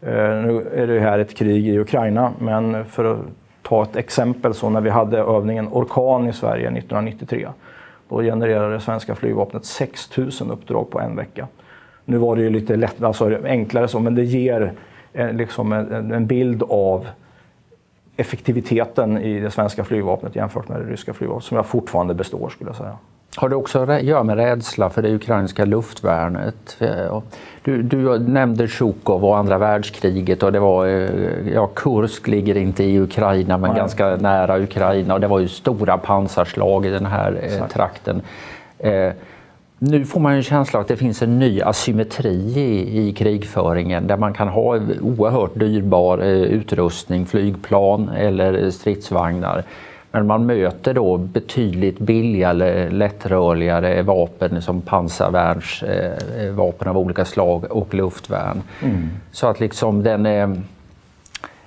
Eh, 0.00 0.12
nu 0.12 0.66
är 0.74 0.86
det 0.86 1.00
här 1.00 1.18
ett 1.18 1.36
krig 1.36 1.68
i 1.68 1.78
Ukraina, 1.78 2.32
men 2.38 2.84
för 2.84 3.04
att 3.04 3.18
ta 3.62 3.82
ett 3.82 3.96
exempel 3.96 4.54
så 4.54 4.70
när 4.70 4.80
vi 4.80 4.90
hade 4.90 5.18
övningen 5.18 5.68
Orkan 5.68 6.28
i 6.28 6.32
Sverige 6.32 6.66
1993, 6.66 7.48
då 8.08 8.20
genererade 8.20 8.72
det 8.72 8.80
svenska 8.80 9.14
flygvapnet 9.14 9.64
6000 9.64 10.50
uppdrag 10.50 10.90
på 10.90 11.00
en 11.00 11.16
vecka. 11.16 11.46
Nu 12.04 12.16
var 12.16 12.36
det 12.36 12.42
ju 12.42 12.50
lite 12.50 12.76
lätt, 12.76 13.02
alltså 13.02 13.38
enklare 13.44 13.88
så, 13.88 13.98
men 14.00 14.14
det 14.14 14.24
ger 14.24 14.72
liksom 15.12 15.72
en, 15.72 16.12
en 16.12 16.26
bild 16.26 16.62
av 16.62 17.06
effektiviteten 18.16 19.18
i 19.18 19.40
det 19.40 19.50
svenska 19.50 19.84
flygvapnet 19.84 20.36
jämfört 20.36 20.68
med 20.68 20.80
det 20.80 20.86
ryska 20.86 21.14
flygvapnet, 21.14 21.44
som 21.44 21.56
jag 21.56 21.66
fortfarande 21.66 22.14
består 22.14 22.48
skulle 22.48 22.70
jag 22.70 22.76
säga. 22.76 22.96
Har 23.36 23.48
det 23.48 23.56
också 23.56 23.78
att 23.78 24.02
göra 24.02 24.22
med 24.22 24.36
rädsla 24.36 24.90
för 24.90 25.02
det 25.02 25.14
ukrainska 25.14 25.64
luftvärnet? 25.64 26.82
Du, 27.64 27.82
du 27.82 28.18
nämnde 28.18 28.68
Sjukov 28.68 29.24
och 29.24 29.38
andra 29.38 29.58
världskriget 29.58 30.42
och 30.42 30.52
det 30.52 30.60
var, 30.60 30.86
eh, 30.86 31.52
ja, 31.54 31.66
Kursk 31.66 32.28
ligger 32.28 32.56
inte 32.56 32.84
i 32.84 33.00
Ukraina 33.00 33.58
men 33.58 33.70
Nej. 33.70 33.78
ganska 33.78 34.16
nära 34.16 34.58
Ukraina 34.58 35.14
och 35.14 35.20
det 35.20 35.26
var 35.26 35.38
ju 35.38 35.48
stora 35.48 35.98
pansarslag 35.98 36.86
i 36.86 36.90
den 36.90 37.06
här 37.06 37.40
eh, 37.42 37.66
trakten. 37.66 38.22
Eh, 38.78 39.12
nu 39.78 40.04
får 40.04 40.20
man 40.20 40.32
en 40.32 40.42
känsla 40.42 40.80
att 40.80 40.88
det 40.88 40.96
finns 40.96 41.22
en 41.22 41.38
ny 41.38 41.62
asymmetri 41.62 42.34
i, 42.56 43.08
i 43.08 43.12
krigföringen 43.12 44.06
där 44.06 44.16
man 44.16 44.34
kan 44.34 44.48
ha 44.48 44.80
oerhört 45.00 45.54
dyrbar 45.54 46.18
eh, 46.18 46.26
utrustning, 46.26 47.26
flygplan 47.26 48.08
eller 48.08 48.70
stridsvagnar 48.70 49.64
men 50.12 50.26
man 50.26 50.46
möter 50.46 50.94
då 50.94 51.16
betydligt 51.16 51.98
billigare, 51.98 52.90
lättrörligare 52.90 54.02
vapen 54.02 54.62
som 54.62 54.80
pansarvärnsvapen 54.80 56.88
av 56.88 56.98
olika 56.98 57.24
slag 57.24 57.64
och 57.70 57.94
luftvärn. 57.94 58.62
Mm. 58.82 59.08
Så 59.30 59.46
att 59.46 59.60
liksom 59.60 60.02
den, 60.02 60.22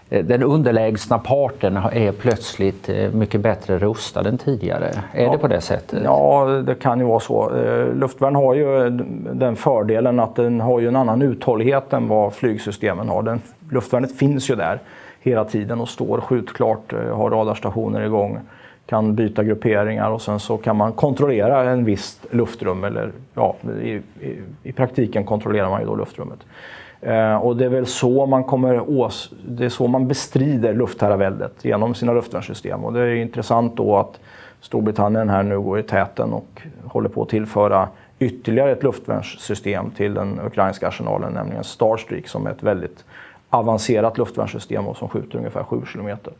den 0.10 0.44
underlägsna 0.44 1.20
parten 1.20 1.78
är 1.78 2.12
plötsligt 2.12 2.90
eh, 2.90 3.12
mycket 3.12 3.42
bättre 3.42 3.78
rustad 3.78 4.28
än 4.28 4.38
tidigare. 4.38 4.92
Är 5.14 5.24
ja. 5.24 5.32
det 5.32 5.38
på 5.38 5.48
det 5.48 5.62
sättet? 5.62 6.02
Ja, 6.04 6.46
det 6.66 6.76
kan 6.76 7.00
ju 7.00 7.06
vara 7.06 7.20
så. 7.20 7.56
Eh, 7.56 7.94
luftvärn 7.94 8.36
har 8.36 8.56
ju 8.56 8.90
den 9.34 9.56
fördelen 9.56 10.20
att 10.20 10.36
den 10.36 10.62
har 10.62 10.80
ju 10.80 10.88
en 10.88 10.96
annan 10.96 11.22
uthållighet 11.22 11.94
än 11.94 12.08
vad 12.08 12.34
flygsystemen 12.34 13.10
har. 13.10 13.24
Den, 13.24 13.42
luftvärnet 13.70 14.18
finns 14.18 14.50
ju 14.50 14.56
där 14.56 14.80
hela 15.30 15.46
tiden 15.46 15.82
och 15.82 15.90
står 15.90 16.22
skjutklart, 16.22 16.94
eh, 16.94 17.18
har 17.18 17.30
radarstationer 17.30 18.02
igång, 18.02 18.40
kan 18.86 19.16
byta 19.16 19.44
grupperingar 19.44 20.10
och 20.10 20.22
sen 20.22 20.40
så 20.40 20.58
kan 20.58 20.76
man 20.76 20.94
kontrollera 20.94 21.70
en 21.72 21.86
viss 21.86 22.20
luftrum 22.32 22.84
eller 22.84 23.12
ja, 23.34 23.56
i, 23.82 23.90
i, 23.90 24.02
i 24.64 24.72
praktiken 24.72 25.24
kontrollerar 25.24 25.70
man 25.70 25.82
ju 25.82 25.88
då 25.88 25.96
luftrummet. 25.96 26.40
Eh, 27.02 27.36
och 27.36 27.58
det 27.58 27.66
är 27.66 27.70
väl 27.70 27.86
så 27.86 28.26
man 28.26 28.44
kommer 28.44 28.90
ås, 28.90 29.34
det 29.48 29.66
är 29.66 29.70
så 29.70 29.88
man 29.88 30.08
bestrider 30.08 30.74
luftherraväldet 30.74 31.66
genom 31.66 31.96
sina 31.96 32.14
luftvärnssystem 32.14 32.86
och 32.86 32.94
det 32.94 33.00
är 33.00 33.16
intressant 33.16 33.78
då 33.78 33.98
att 33.98 34.20
Storbritannien 34.62 35.30
här 35.30 35.44
nu 35.44 35.60
går 35.60 35.80
i 35.80 35.84
täten 35.84 36.34
och 36.34 36.62
håller 36.86 37.10
på 37.10 37.22
att 37.22 37.30
tillföra 37.30 37.88
ytterligare 38.20 38.72
ett 38.72 38.84
luftvärnssystem 38.84 39.92
till 39.92 40.14
den 40.14 40.40
ukrainska 40.46 40.88
arsenalen, 40.88 41.34
nämligen 41.34 41.64
Starstreak 41.64 42.28
som 42.28 42.48
är 42.48 42.52
ett 42.52 42.64
väldigt 42.64 43.04
avancerat 43.58 44.18
luftvärnssystem 44.18 44.88
och 44.88 44.98
som 44.98 45.10
skjuter 45.10 45.38
ungefär 45.38 45.64
7 45.64 45.82
kilometer 45.92 46.34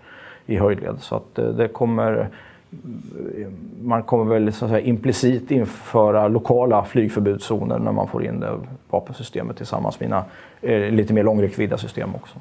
i 0.46 0.58
höjdled. 0.58 0.96
Så 1.00 1.16
att 1.16 1.40
eh, 1.40 1.46
det 1.46 1.68
kommer 1.68 2.20
eh, 2.20 3.48
man 3.84 4.04
kommer 4.04 4.34
väl 4.34 4.54
så 4.54 4.66
att 4.66 4.72
säga, 4.72 4.86
implicit 4.86 5.52
införa 5.52 6.28
lokala 6.28 6.84
flygförbudszoner 6.84 7.80
när 7.80 7.92
man 7.92 8.08
får 8.08 8.26
in 8.26 8.40
det 8.40 8.54
vapensystemet 8.90 9.58
tillsammans 9.58 10.00
med 10.00 10.10
mina 10.10 10.24
eh, 10.62 10.92
lite 10.92 11.14
mer 11.14 11.24
långräckvidda 11.24 11.78
system 11.78 12.16
också. 12.16 12.40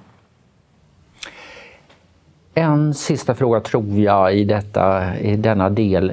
En 2.55 2.95
sista 2.95 3.35
fråga 3.35 3.61
tror 3.61 4.01
jag 4.01 4.35
i, 4.35 4.45
detta, 4.45 5.17
i 5.19 5.37
denna 5.37 5.71
del 5.71 6.13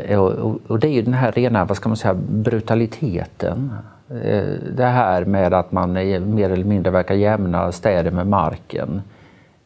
och 0.67 0.79
det 0.79 0.87
är 0.87 0.91
ju 0.91 1.01
den 1.01 1.13
här 1.13 1.31
rena 1.31 1.65
vad 1.65 1.77
ska 1.77 1.89
man 1.89 1.97
säga, 1.97 2.13
brutaliteten. 2.29 3.73
Eh, 4.11 4.53
det 4.75 4.85
här 4.85 5.25
med 5.25 5.53
att 5.53 5.71
man 5.71 5.93
mer 5.93 6.49
eller 6.49 6.63
mindre 6.63 6.91
verkar 6.91 7.15
jämna 7.15 7.71
städer 7.71 8.11
med 8.11 8.27
marken. 8.27 9.01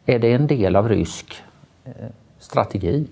Är 0.06 0.20
det 0.20 0.34
en 0.34 0.48
del 0.48 0.76
av 0.76 0.90
rysk 0.90 1.44
eh, 1.86 1.92
strategi? 2.40 3.08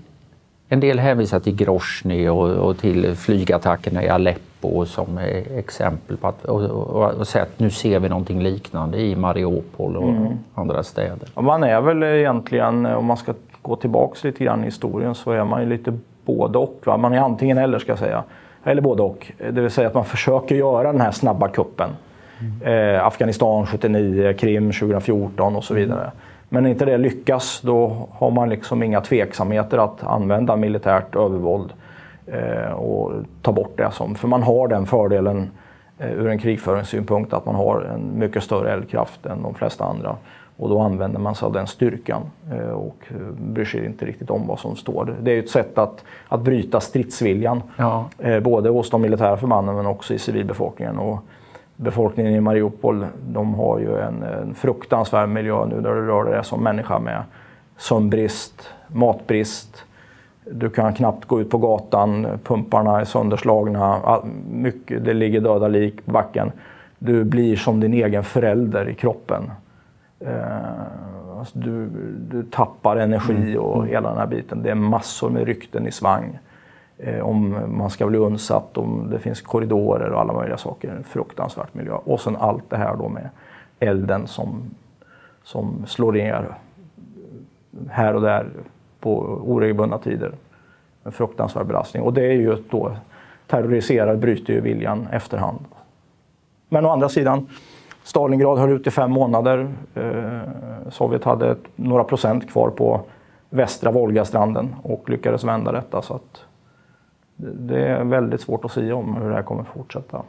En 0.69 0.79
del 0.79 0.99
hänvisar 0.99 1.39
till 1.39 1.55
Grozny 1.55 2.27
och, 2.27 2.49
och 2.49 2.77
till 2.77 3.15
flygattackerna 3.15 4.03
i 4.03 4.09
Aleppo 4.09 4.85
som 4.85 5.17
exempel 5.57 6.17
på 6.17 6.27
att 6.27 6.45
och, 6.45 6.61
och, 6.61 7.11
och 7.13 7.35
att 7.35 7.59
nu 7.59 7.69
ser 7.69 7.99
vi 7.99 8.09
någonting 8.09 8.43
liknande 8.43 9.01
i 9.01 9.15
Mariupol 9.15 9.97
och 9.97 10.09
mm. 10.09 10.33
andra 10.53 10.83
städer. 10.83 11.41
Man 11.41 11.63
är 11.63 11.81
väl 11.81 12.03
egentligen, 12.03 12.85
om 12.85 13.05
man 13.05 13.17
ska 13.17 13.33
gå 13.61 13.75
tillbaks 13.75 14.23
lite 14.23 14.43
grann 14.43 14.61
i 14.61 14.65
historien, 14.65 15.15
så 15.15 15.31
är 15.31 15.43
man 15.43 15.61
ju 15.61 15.69
lite 15.69 15.97
både 16.25 16.57
och. 16.57 16.81
Va? 16.85 16.97
Man 16.97 17.13
är 17.13 17.19
antingen 17.19 17.57
eller 17.57 17.79
ska 17.79 17.91
jag 17.91 17.99
säga. 17.99 18.23
Eller 18.63 18.81
både 18.81 19.03
och. 19.03 19.31
Det 19.37 19.61
vill 19.61 19.71
säga 19.71 19.87
att 19.87 19.93
man 19.93 20.05
försöker 20.05 20.55
göra 20.55 20.91
den 20.91 21.01
här 21.01 21.11
snabba 21.11 21.47
kuppen. 21.47 21.89
Mm. 22.39 22.95
Eh, 22.95 23.05
Afghanistan 23.05 23.65
79, 23.65 24.33
Krim 24.33 24.71
2014 24.71 25.55
och 25.55 25.63
så 25.63 25.73
vidare. 25.73 26.11
Men 26.49 26.63
när 26.63 26.69
inte 26.69 26.85
det 26.85 26.97
lyckas 26.97 27.61
då 27.61 28.07
har 28.11 28.31
man 28.31 28.49
liksom 28.49 28.83
inga 28.83 29.01
tveksamheter 29.01 29.77
att 29.77 30.03
använda 30.03 30.55
militärt 30.55 31.15
övervåld 31.15 31.73
eh, 32.27 32.71
och 32.71 33.11
ta 33.41 33.51
bort 33.51 33.77
det 33.77 33.91
som. 33.91 34.15
För 34.15 34.27
man 34.27 34.43
har 34.43 34.67
den 34.67 34.85
fördelen 34.85 35.37
eh, 35.37 35.47
ur 35.99 36.27
en 36.27 36.39
krigföringssynpunkt 36.39 37.33
att 37.33 37.45
man 37.45 37.55
har 37.55 37.81
en 37.81 38.19
mycket 38.19 38.43
större 38.43 38.73
eldkraft 38.73 39.25
än 39.25 39.43
de 39.43 39.53
flesta 39.53 39.85
andra. 39.85 40.15
Och 40.57 40.69
då 40.69 40.79
använder 40.79 41.19
man 41.19 41.35
sig 41.35 41.45
av 41.45 41.53
den 41.53 41.67
styrkan 41.67 42.21
eh, 42.51 42.69
och 42.69 42.97
bryr 43.37 43.65
sig 43.65 43.85
inte 43.85 44.05
riktigt 44.05 44.29
om 44.29 44.47
vad 44.47 44.59
som 44.59 44.75
står. 44.75 45.15
Det 45.21 45.31
är 45.31 45.39
ett 45.39 45.49
sätt 45.49 45.77
att, 45.77 46.03
att 46.27 46.41
bryta 46.41 46.79
stridsviljan. 46.79 47.61
Ja. 47.77 48.05
Både 48.41 48.69
hos 48.69 48.89
de 48.89 49.01
militära 49.01 49.37
förbanden 49.37 49.75
men 49.75 49.85
också 49.85 50.13
i 50.13 50.19
civilbefolkningen. 50.19 50.99
Och 50.99 51.19
befolkningen 51.75 52.33
i 52.33 52.41
Mariupol 52.41 53.05
de 53.27 53.53
har 53.53 53.79
ju 53.79 53.99
en, 53.99 54.23
en 54.23 54.55
fruktansvärd 54.55 55.29
miljö 55.29 55.65
nu 55.65 55.81
där 55.81 55.95
du 55.95 56.07
rör 56.07 56.23
dig 56.23 56.43
som 56.43 56.63
människa 56.63 56.99
med 56.99 57.23
sömnbrist, 57.77 58.69
matbrist. 58.87 59.85
Du 60.51 60.69
kan 60.69 60.93
knappt 60.93 61.25
gå 61.25 61.41
ut 61.41 61.49
på 61.49 61.57
gatan, 61.57 62.27
pumparna 62.43 62.99
är 62.99 63.05
sönderslagna, 63.05 64.19
mycket, 64.49 65.05
det 65.05 65.13
ligger 65.13 65.41
döda 65.41 65.67
lik 65.67 66.05
på 66.05 66.11
backen. 66.11 66.51
Du 66.99 67.23
blir 67.23 67.55
som 67.55 67.79
din 67.79 67.93
egen 67.93 68.23
förälder 68.23 68.89
i 68.89 68.93
kroppen. 68.93 69.51
Eh, 70.19 71.37
alltså 71.37 71.59
du, 71.59 71.89
du 72.29 72.43
tappar 72.43 72.95
energi 72.95 73.51
mm. 73.51 73.59
och 73.59 73.77
mm. 73.77 73.89
hela 73.89 74.09
den 74.09 74.17
här 74.17 74.27
biten. 74.27 74.63
Det 74.63 74.71
är 74.71 74.75
massor 74.75 75.29
med 75.29 75.45
rykten 75.45 75.87
i 75.87 75.91
svang. 75.91 76.39
Eh, 76.97 77.19
om 77.19 77.57
man 77.67 77.89
ska 77.89 78.07
bli 78.07 78.17
undsatt, 78.17 78.77
om 78.77 79.07
det 79.11 79.19
finns 79.19 79.41
korridorer 79.41 80.09
och 80.09 80.21
alla 80.21 80.33
möjliga 80.33 80.57
saker. 80.57 80.89
En 80.89 81.03
fruktansvärt 81.03 81.73
miljö. 81.73 81.93
Och 81.93 82.19
sen 82.19 82.35
allt 82.35 82.69
det 82.69 82.77
här 82.77 82.95
då 82.95 83.09
med 83.09 83.29
elden 83.79 84.27
som, 84.27 84.63
som 85.43 85.85
slår 85.87 86.11
ner 86.11 86.45
här 87.89 88.15
och 88.15 88.21
där 88.21 88.45
på 89.03 89.19
oregelbundna 89.45 89.97
tider. 89.97 90.31
En 91.03 91.11
fruktansvärd 91.11 91.67
belastning. 91.67 92.03
Och 92.03 92.13
det 92.13 92.25
är 92.25 92.33
ju 92.33 92.57
då 92.69 92.95
terroriserar, 93.47 94.15
bryter 94.15 94.53
ju 94.53 94.61
viljan 94.61 95.07
efterhand. 95.11 95.59
Men 96.69 96.85
å 96.85 96.89
andra 96.89 97.09
sidan, 97.09 97.47
Stalingrad 98.03 98.57
höll 98.57 98.69
ut 98.69 98.87
i 98.87 98.91
fem 98.91 99.11
månader. 99.11 99.73
Eh, 99.95 100.89
Sovjet 100.89 101.23
hade 101.23 101.55
några 101.75 102.03
procent 102.03 102.51
kvar 102.51 102.69
på 102.69 103.01
västra 103.49 103.91
Volgastranden 103.91 104.75
och 104.83 105.09
lyckades 105.09 105.43
vända 105.43 105.71
detta. 105.71 106.01
Så 106.01 106.13
att 106.13 106.45
det 107.35 107.87
är 107.87 108.03
väldigt 108.03 108.41
svårt 108.41 108.65
att 108.65 108.71
säga 108.71 108.95
om 108.95 109.15
hur 109.15 109.29
det 109.29 109.35
här 109.35 109.43
kommer 109.43 109.63
fortsätta. 109.63 110.21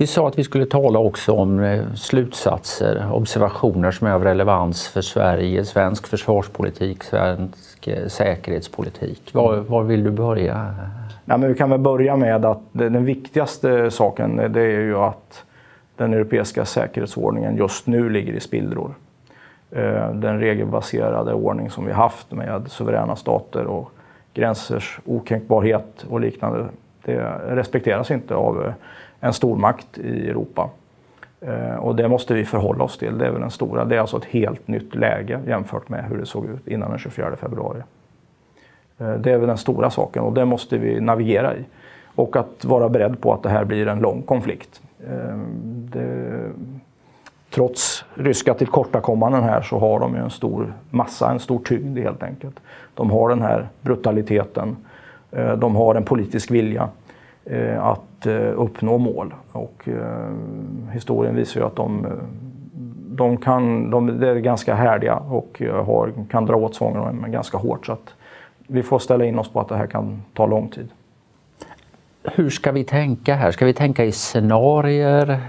Vi 0.00 0.06
sa 0.06 0.28
att 0.28 0.38
vi 0.38 0.44
skulle 0.44 0.66
tala 0.66 0.98
också 0.98 1.32
om 1.32 1.60
eh, 1.60 1.92
slutsatser, 1.94 3.12
observationer 3.12 3.90
som 3.90 4.06
är 4.06 4.12
av 4.12 4.24
relevans 4.24 4.88
för 4.88 5.00
Sverige, 5.00 5.64
svensk 5.64 6.06
försvarspolitik, 6.06 7.02
svensk 7.02 7.88
eh, 7.88 8.06
säkerhetspolitik. 8.06 9.34
Var, 9.34 9.56
var 9.56 9.82
vill 9.82 10.04
du 10.04 10.10
börja? 10.10 10.74
Nej, 11.24 11.38
men 11.38 11.48
vi 11.48 11.54
kan 11.54 11.70
väl 11.70 11.80
börja 11.80 12.16
med 12.16 12.44
att 12.44 12.60
den 12.72 13.04
viktigaste 13.04 13.90
saken 13.90 14.38
eh, 14.38 14.50
det 14.50 14.60
är 14.60 14.80
ju 14.80 14.96
att 14.96 15.44
den 15.96 16.14
europeiska 16.14 16.64
säkerhetsordningen 16.64 17.56
just 17.56 17.86
nu 17.86 18.10
ligger 18.10 18.32
i 18.32 18.40
spillror. 18.40 18.94
Den 20.14 20.40
regelbaserade 20.40 21.34
ordning 21.34 21.70
som 21.70 21.86
vi 21.86 21.92
haft 21.92 22.32
med 22.32 22.70
suveräna 22.70 23.16
stater 23.16 23.66
och 23.66 23.90
gränsers 24.34 24.98
okränkbarhet 25.06 26.06
och 26.08 26.20
liknande. 26.20 26.66
Det 27.04 27.18
respekteras 27.48 28.10
inte 28.10 28.34
av 28.34 28.72
en 29.20 29.32
stormakt 29.32 29.98
i 29.98 30.28
Europa. 30.28 30.70
Eh, 31.40 31.74
och 31.74 31.96
det 31.96 32.08
måste 32.08 32.34
vi 32.34 32.44
förhålla 32.44 32.84
oss 32.84 32.98
till. 32.98 33.18
Det 33.18 33.26
är 33.26 33.30
väl 33.30 33.40
den 33.40 33.50
stora. 33.50 33.84
Det 33.84 33.96
är 33.96 34.00
alltså 34.00 34.16
ett 34.16 34.24
helt 34.24 34.68
nytt 34.68 34.94
läge 34.94 35.40
jämfört 35.46 35.88
med 35.88 36.04
hur 36.04 36.18
det 36.18 36.26
såg 36.26 36.44
ut 36.44 36.68
innan 36.68 36.90
den 36.90 36.98
24 36.98 37.36
februari. 37.36 37.82
Eh, 38.98 39.14
det 39.14 39.32
är 39.32 39.38
väl 39.38 39.48
den 39.48 39.58
stora 39.58 39.90
saken 39.90 40.22
och 40.22 40.32
det 40.32 40.44
måste 40.44 40.78
vi 40.78 41.00
navigera 41.00 41.56
i. 41.56 41.64
Och 42.14 42.36
att 42.36 42.64
vara 42.64 42.88
beredd 42.88 43.20
på 43.20 43.32
att 43.32 43.42
det 43.42 43.48
här 43.48 43.64
blir 43.64 43.86
en 43.86 43.98
lång 43.98 44.22
konflikt. 44.22 44.80
Eh, 45.06 45.36
det, 45.64 46.50
trots 47.50 48.04
ryska 48.14 48.54
tillkortakommanden 48.54 49.42
här 49.42 49.62
så 49.62 49.78
har 49.78 50.00
de 50.00 50.14
ju 50.14 50.20
en 50.20 50.30
stor 50.30 50.72
massa, 50.90 51.30
en 51.30 51.40
stor 51.40 51.58
tyngd 51.58 51.98
helt 51.98 52.22
enkelt. 52.22 52.60
De 52.94 53.10
har 53.10 53.28
den 53.28 53.42
här 53.42 53.68
brutaliteten. 53.80 54.76
De 55.56 55.76
har 55.76 55.94
en 55.94 56.04
politisk 56.04 56.50
vilja 56.50 56.88
att 57.78 58.09
att 58.20 58.26
eh, 58.26 58.62
uppnå 58.62 58.98
mål. 58.98 59.34
Och 59.52 59.88
historien 60.92 61.36
visar 61.36 61.60
ju 61.60 61.66
att 61.66 61.76
de, 61.76 62.06
de, 63.08 63.36
kan, 63.36 63.90
de 63.90 64.22
är 64.22 64.34
ganska 64.34 64.74
härdiga 64.74 65.16
och 65.16 65.62
har, 65.86 66.12
kan 66.30 66.46
dra 66.46 66.56
åt 66.56 66.74
svångremmen 66.74 67.32
ganska 67.32 67.58
hårt. 67.58 67.86
Så 67.86 67.92
att 67.92 68.14
vi 68.66 68.82
får 68.82 68.98
ställa 68.98 69.24
in 69.24 69.38
oss 69.38 69.48
på 69.48 69.60
att 69.60 69.68
det 69.68 69.76
här 69.76 69.86
kan 69.86 70.22
ta 70.34 70.46
lång 70.46 70.68
tid 70.68 70.88
hur 72.22 72.50
ska 72.50 72.72
vi 72.72 72.84
tänka 72.84 73.34
här? 73.34 73.50
Ska 73.50 73.66
vi 73.66 73.72
tänka 73.72 74.04
i 74.04 74.12
scenarier 74.12 75.40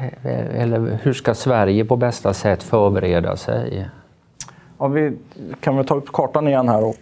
eller 0.53 0.99
hur 1.03 1.13
ska 1.13 1.33
Sverige 1.33 1.85
på 1.85 1.95
bästa 1.95 2.33
sätt 2.33 2.63
förbereda 2.63 3.37
sig? 3.37 3.89
Ja, 4.77 4.87
vi 4.87 5.13
kan 5.59 5.75
väl 5.75 5.85
ta 5.85 5.95
upp 5.95 6.11
kartan 6.11 6.47
igen 6.47 6.69
här 6.69 6.83
och 6.83 6.97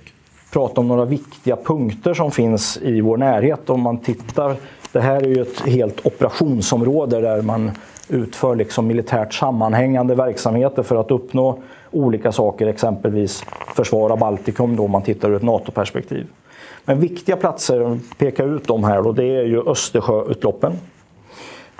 prata 0.53 0.82
om 0.82 0.88
några 0.88 1.05
viktiga 1.05 1.55
punkter 1.55 2.13
som 2.13 2.32
finns 2.32 2.77
i 2.77 3.01
vår 3.01 3.17
närhet. 3.17 3.69
Om 3.69 3.82
man 3.82 3.97
tittar, 3.97 4.55
det 4.91 4.99
här 4.99 5.21
är 5.21 5.28
ju 5.28 5.41
ett 5.41 5.60
helt 5.62 6.06
operationsområde 6.06 7.21
där 7.21 7.41
man 7.41 7.71
utför 8.10 8.56
liksom 8.56 8.88
militärt 8.88 9.34
sammanhängande 9.34 10.15
verksamheter 10.15 10.84
för 10.84 10.95
att 10.95 11.12
uppnå 11.12 11.60
olika 11.91 12.32
saker, 12.32 12.67
exempelvis 12.67 13.43
försvara 13.75 14.15
Baltikum 14.15 14.75
då, 14.75 14.84
om 14.84 14.91
man 14.91 15.02
tittar 15.02 15.30
ur 15.30 15.36
ett 15.36 15.43
NATO-perspektiv. 15.43 16.28
Men 16.86 16.99
viktiga 16.99 17.36
platser, 17.36 17.82
att 17.82 18.17
peka 18.17 18.43
ut 18.43 18.67
dem 18.67 18.84
här, 18.84 19.02
då, 19.02 19.12
det 19.12 19.25
är 19.25 19.43
ju 19.43 19.69
Östersjöutloppen. 19.69 20.71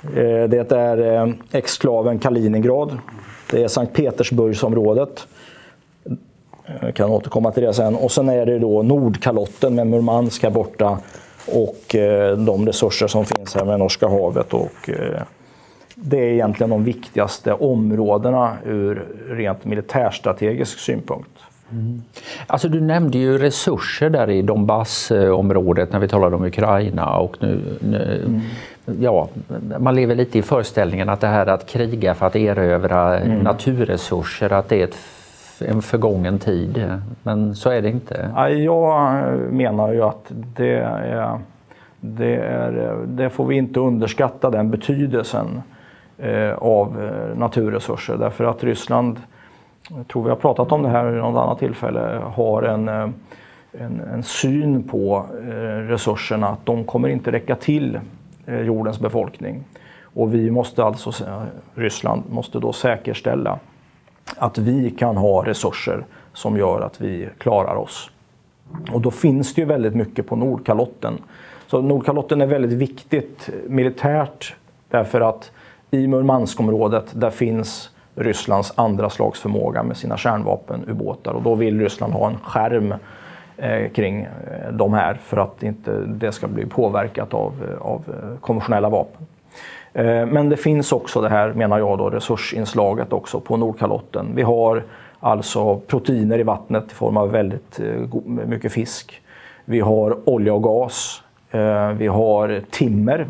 Eh, 0.02 0.48
det 0.48 0.72
är 0.72 1.26
eh, 1.26 1.32
exklaven 1.52 2.18
Kaliningrad. 2.18 2.98
Det 3.50 3.62
är 3.62 3.68
Sankt 3.68 3.92
Petersburgsområdet. 3.92 5.26
Eh, 6.66 6.74
jag 6.80 6.94
kan 6.94 7.10
återkomma 7.10 7.52
till 7.52 7.62
det 7.62 7.74
sen. 7.74 7.96
Och 7.96 8.12
sen 8.12 8.28
är 8.28 8.46
det 8.46 8.58
då 8.58 8.82
Nordkalotten 8.82 9.74
med 9.74 9.86
Murmansk 9.86 10.42
här 10.42 10.50
borta 10.50 10.98
och 11.46 11.96
de 12.46 12.66
resurser 12.66 13.06
som 13.06 13.24
finns 13.24 13.54
här 13.54 13.64
med 13.64 13.78
Norska 13.78 14.08
havet. 14.08 14.54
Och 14.54 14.90
det 15.94 16.18
är 16.18 16.32
egentligen 16.32 16.70
de 16.70 16.84
viktigaste 16.84 17.52
områdena 17.52 18.56
ur 18.66 19.06
rent 19.28 19.64
militärstrategisk 19.64 20.78
synpunkt. 20.78 21.30
Mm. 21.72 22.02
Alltså 22.46 22.68
du 22.68 22.80
nämnde 22.80 23.18
ju 23.18 23.38
resurser 23.38 24.10
där 24.10 24.30
i 24.30 24.42
Donbassområdet 24.42 25.92
när 25.92 25.98
vi 25.98 26.08
talade 26.08 26.36
om 26.36 26.44
Ukraina 26.44 27.16
och 27.16 27.36
nu, 27.40 27.60
nu 27.80 28.22
mm. 28.26 28.40
ja, 29.00 29.28
man 29.78 29.94
lever 29.94 30.14
lite 30.14 30.38
i 30.38 30.42
föreställningen 30.42 31.08
att 31.08 31.20
det 31.20 31.26
här 31.26 31.46
att 31.46 31.66
kriga 31.66 32.14
för 32.14 32.26
att 32.26 32.36
erövra 32.36 33.18
mm. 33.18 33.38
naturresurser, 33.38 34.52
att 34.52 34.68
det 34.68 34.80
är 34.80 34.84
ett, 34.84 34.96
en 35.62 35.82
förgången 35.82 36.38
tid. 36.38 36.98
Men 37.22 37.54
så 37.54 37.70
är 37.70 37.82
det 37.82 37.88
inte. 37.88 38.30
Jag 38.64 39.12
menar 39.52 39.92
ju 39.92 40.02
att 40.02 40.32
det 40.56 40.74
är, 40.74 41.38
det, 42.00 42.36
är, 42.36 42.96
det 43.06 43.30
får 43.30 43.46
vi 43.46 43.56
inte 43.56 43.80
underskatta 43.80 44.50
den 44.50 44.70
betydelsen 44.70 45.62
eh, 46.18 46.52
av 46.52 47.02
eh, 47.02 47.38
naturresurser 47.38 48.16
därför 48.16 48.44
att 48.44 48.64
Ryssland 48.64 49.20
jag 49.96 50.08
tror 50.08 50.22
vi 50.22 50.28
har 50.28 50.36
pratat 50.36 50.72
om 50.72 50.82
det 50.82 50.88
här 50.88 51.04
vid 51.04 51.22
något 51.22 51.42
annat 51.42 51.58
tillfälle, 51.58 52.22
har 52.34 52.62
en, 52.62 52.88
eh, 52.88 53.08
en, 53.72 54.00
en 54.00 54.22
syn 54.22 54.82
på 54.82 55.26
resurserna 55.88 56.48
att 56.48 56.66
de 56.66 56.84
kommer 56.84 57.08
inte 57.08 57.32
räcka 57.32 57.56
till 57.56 58.00
jordens 58.46 59.00
befolkning. 59.00 59.64
Och 60.02 60.34
vi 60.34 60.50
måste 60.50 60.84
alltså, 60.84 61.24
Ryssland 61.74 62.22
måste 62.30 62.58
då 62.58 62.72
säkerställa 62.72 63.58
att 64.36 64.58
vi 64.58 64.90
kan 64.90 65.16
ha 65.16 65.46
resurser 65.46 66.04
som 66.32 66.56
gör 66.56 66.80
att 66.80 67.00
vi 67.00 67.28
klarar 67.38 67.74
oss. 67.74 68.10
Och 68.92 69.00
då 69.00 69.10
finns 69.10 69.54
det 69.54 69.60
ju 69.60 69.66
väldigt 69.66 69.94
mycket 69.94 70.26
på 70.26 70.36
Nordkalotten. 70.36 71.18
Så 71.66 71.82
Nordkalotten 71.82 72.40
är 72.40 72.46
väldigt 72.46 72.78
viktigt 72.78 73.50
militärt 73.68 74.54
därför 74.88 75.20
att 75.20 75.50
i 75.90 76.06
Murmanskområdet 76.06 77.04
där 77.12 77.30
finns 77.30 77.90
Rysslands 78.14 78.72
andra 78.74 79.10
slags 79.10 79.40
förmåga 79.40 79.82
med 79.82 79.96
sina 79.96 80.16
kärnvapenubåtar 80.16 81.32
och 81.32 81.42
då 81.42 81.54
vill 81.54 81.80
Ryssland 81.80 82.12
ha 82.12 82.26
en 82.26 82.38
skärm 82.38 82.94
eh, 83.56 83.90
kring 83.90 84.20
eh, 84.22 84.72
de 84.72 84.92
här 84.92 85.14
för 85.14 85.36
att 85.36 85.62
inte 85.62 86.00
det 86.06 86.32
ska 86.32 86.48
bli 86.48 86.66
påverkat 86.66 87.34
av, 87.34 87.52
eh, 87.68 87.86
av 87.86 88.04
konventionella 88.40 88.88
vapen. 88.88 89.26
Eh, 89.92 90.26
men 90.26 90.48
det 90.48 90.56
finns 90.56 90.92
också 90.92 91.20
det 91.20 91.28
här, 91.28 91.52
menar 91.52 91.78
jag, 91.78 91.98
då, 91.98 92.10
resursinslaget 92.10 93.12
också 93.12 93.40
på 93.40 93.56
Nordkalotten. 93.56 94.26
Vi 94.34 94.42
har 94.42 94.84
alltså 95.20 95.80
proteiner 95.80 96.38
i 96.38 96.42
vattnet 96.42 96.92
i 96.92 96.94
form 96.94 97.16
av 97.16 97.30
väldigt 97.30 97.80
eh, 97.80 98.20
mycket 98.24 98.72
fisk. 98.72 99.22
Vi 99.64 99.80
har 99.80 100.28
olja 100.28 100.54
och 100.54 100.62
gas. 100.62 101.22
Eh, 101.50 101.90
vi 101.90 102.06
har 102.06 102.60
timmer 102.70 103.26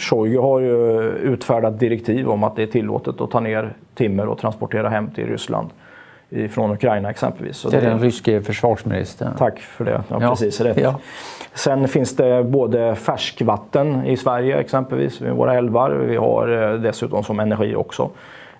Shoigu 0.00 0.38
har 0.38 0.60
ju 0.60 1.00
utfärdat 1.10 1.80
direktiv 1.80 2.28
om 2.28 2.44
att 2.44 2.56
det 2.56 2.62
är 2.62 2.66
tillåtet 2.66 3.20
att 3.20 3.30
ta 3.30 3.40
ner 3.40 3.72
timmer 3.94 4.28
och 4.28 4.38
transportera 4.38 4.88
hem 4.88 5.10
till 5.10 5.26
Ryssland 5.26 5.68
från 6.50 6.70
Ukraina 6.70 7.10
exempelvis. 7.10 7.56
Så 7.56 7.70
det 7.70 7.76
är 7.76 7.80
den 7.80 7.98
ryske 7.98 8.40
försvarsministern. 8.42 9.34
Tack 9.38 9.58
för 9.58 9.84
det, 9.84 10.02
ja, 10.08 10.18
ja. 10.20 10.30
precis 10.30 10.60
rätt. 10.60 10.80
Ja. 10.80 10.94
Sen 11.54 11.88
finns 11.88 12.16
det 12.16 12.44
både 12.44 12.94
färskvatten 12.94 14.06
i 14.06 14.16
Sverige 14.16 14.58
exempelvis, 14.58 15.20
vid 15.20 15.32
våra 15.32 15.54
älvar. 15.54 15.90
Vi 15.90 16.16
har 16.16 16.72
eh, 16.72 16.80
dessutom 16.80 17.24
som 17.24 17.40
energi 17.40 17.74
också. 17.74 18.10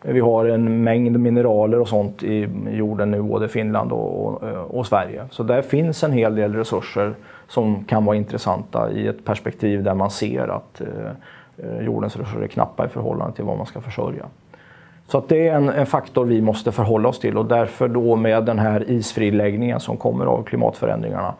Vi 0.02 0.20
har 0.20 0.44
en 0.44 0.84
mängd 0.84 1.20
mineraler 1.20 1.80
och 1.80 1.88
sånt 1.88 2.22
i 2.22 2.48
jorden 2.70 3.10
nu, 3.10 3.22
både 3.22 3.48
Finland 3.48 3.92
och, 3.92 4.26
och, 4.26 4.42
och 4.78 4.86
Sverige. 4.86 5.24
Så 5.30 5.42
där 5.42 5.62
finns 5.62 6.04
en 6.04 6.12
hel 6.12 6.34
del 6.34 6.54
resurser 6.54 7.14
som 7.48 7.84
kan 7.84 8.04
vara 8.04 8.16
intressanta 8.16 8.90
i 8.92 9.06
ett 9.06 9.24
perspektiv 9.24 9.82
där 9.82 9.94
man 9.94 10.10
ser 10.10 10.48
att 10.48 10.80
eh, 10.80 11.84
jordens 11.84 12.16
resurser 12.16 12.42
är 12.42 12.46
knappa 12.46 12.86
i 12.86 12.88
förhållande 12.88 13.36
till 13.36 13.44
vad 13.44 13.56
man 13.56 13.66
ska 13.66 13.80
försörja. 13.80 14.24
Så 15.10 15.18
att 15.18 15.28
det 15.28 15.48
är 15.48 15.54
en, 15.54 15.68
en, 15.68 15.86
faktor 15.86 16.24
vi 16.24 16.40
måste 16.40 16.72
förhålla 16.72 17.08
oss 17.08 17.18
till 17.18 17.38
och 17.38 17.46
därför 17.46 17.88
då 17.88 18.16
med 18.16 18.44
den 18.44 18.58
här 18.58 18.90
isfriläggningen 18.90 19.80
som 19.80 19.96
kommer 19.96 20.26
av 20.26 20.42
klimatförändringarna 20.42 21.34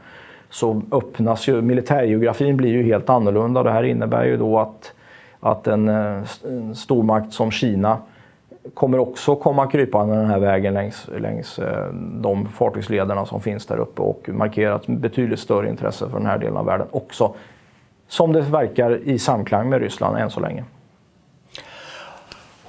så 0.49 0.83
öppnas 0.93 1.49
ju, 1.49 1.63
militärgeografin 1.63 2.57
blir 2.57 2.71
ju 2.71 2.83
helt 2.83 3.11
annorlunda. 3.11 3.63
Det 3.63 3.71
här 3.71 3.83
innebär 3.83 4.25
ju 4.25 4.37
då 4.37 4.59
att, 4.59 4.93
att 5.41 5.67
en, 5.67 5.89
eh, 5.89 6.23
en 6.45 6.75
stormakt 6.75 7.33
som 7.33 7.51
Kina 7.51 7.99
kommer 8.75 8.99
också 8.99 9.37
komma 9.37 9.67
krypande 9.67 10.15
den 10.15 10.27
här 10.27 10.39
vägen 10.39 10.75
längs, 10.75 11.09
längs 11.19 11.59
eh, 11.59 11.93
de 11.95 12.49
fartygslederna 12.49 13.27
som 13.27 13.41
finns 13.41 13.67
där 13.67 13.79
uppe 13.79 14.03
och 14.03 14.29
markera 14.29 14.75
ett 14.75 14.87
betydligt 14.87 15.41
större 15.41 15.69
intresse 15.69 16.09
för 16.09 16.19
den 16.19 16.27
här 16.27 16.39
delen 16.39 16.57
av 16.57 16.67
världen 16.67 16.87
också. 16.91 17.35
Som 18.09 18.33
det 18.33 18.41
verkar 18.41 18.99
i 19.05 19.19
samklang 19.19 19.69
med 19.69 19.81
Ryssland 19.81 20.19
än 20.19 20.31
så 20.31 20.41
länge. 20.41 20.65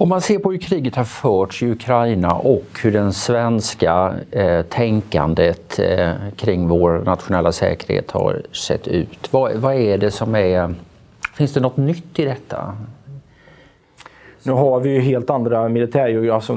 Om 0.02 0.08
man 0.08 0.20
ser 0.20 0.38
på 0.38 0.50
hur 0.50 0.58
kriget 0.58 0.96
har 0.96 1.04
förts 1.04 1.62
i 1.62 1.70
Ukraina 1.70 2.32
och 2.32 2.66
hur 2.82 2.92
den 2.92 3.12
svenska 3.12 4.14
eh, 4.30 4.62
tänkandet 4.62 5.78
eh, 5.78 6.10
kring 6.36 6.68
vår 6.68 7.02
nationella 7.04 7.52
säkerhet 7.52 8.10
har 8.10 8.42
sett 8.52 8.88
ut. 8.88 9.32
Vad, 9.32 9.52
vad 9.56 9.74
är 9.74 9.98
det 9.98 10.10
som 10.10 10.34
är... 10.34 10.74
Finns 11.34 11.52
det 11.52 11.60
något 11.60 11.76
nytt 11.76 12.18
i 12.18 12.24
detta? 12.24 12.76
Nu 14.42 14.52
har 14.52 14.80
vi 14.80 14.90
ju 14.90 15.00
helt 15.00 15.30
andra 15.30 15.68
militärgeografier. 15.68 16.34
Alltså 16.34 16.56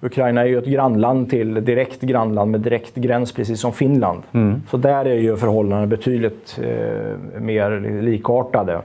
Ukraina 0.00 0.40
är 0.40 0.46
ju 0.46 0.58
ett 0.58 0.66
grannland 0.66 1.30
till 1.30 1.64
direkt 1.64 2.00
grannland 2.00 2.50
med 2.50 2.60
direkt 2.60 2.94
gräns, 2.94 3.32
precis 3.32 3.60
som 3.60 3.72
Finland. 3.72 4.22
Mm. 4.32 4.62
Så 4.70 4.76
där 4.76 5.04
är 5.04 5.18
ju 5.18 5.36
förhållandena 5.36 5.86
betydligt 5.86 6.58
eh, 6.62 7.40
mer 7.40 8.00
likartade 8.02 8.80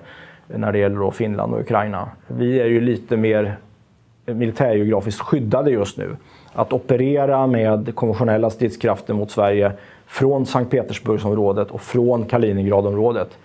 när 0.55 0.71
det 0.71 0.77
gäller 0.77 0.99
då 0.99 1.11
Finland 1.11 1.53
och 1.53 1.59
Ukraina. 1.59 2.09
Vi 2.27 2.61
är 2.61 2.65
ju 2.65 2.81
lite 2.81 3.17
mer 3.17 3.57
militärgeografiskt 4.25 5.21
skyddade 5.21 5.71
just 5.71 5.97
nu. 5.97 6.15
Att 6.53 6.73
operera 6.73 7.47
med 7.47 7.95
konventionella 7.95 8.49
stridskrafter 8.49 9.13
mot 9.13 9.31
Sverige 9.31 9.71
från 10.07 10.45
Sankt 10.45 10.71
Petersburgsområdet 10.71 11.71
och 11.71 11.81
från 11.81 12.25
Kaliningradområdet, 12.25 13.37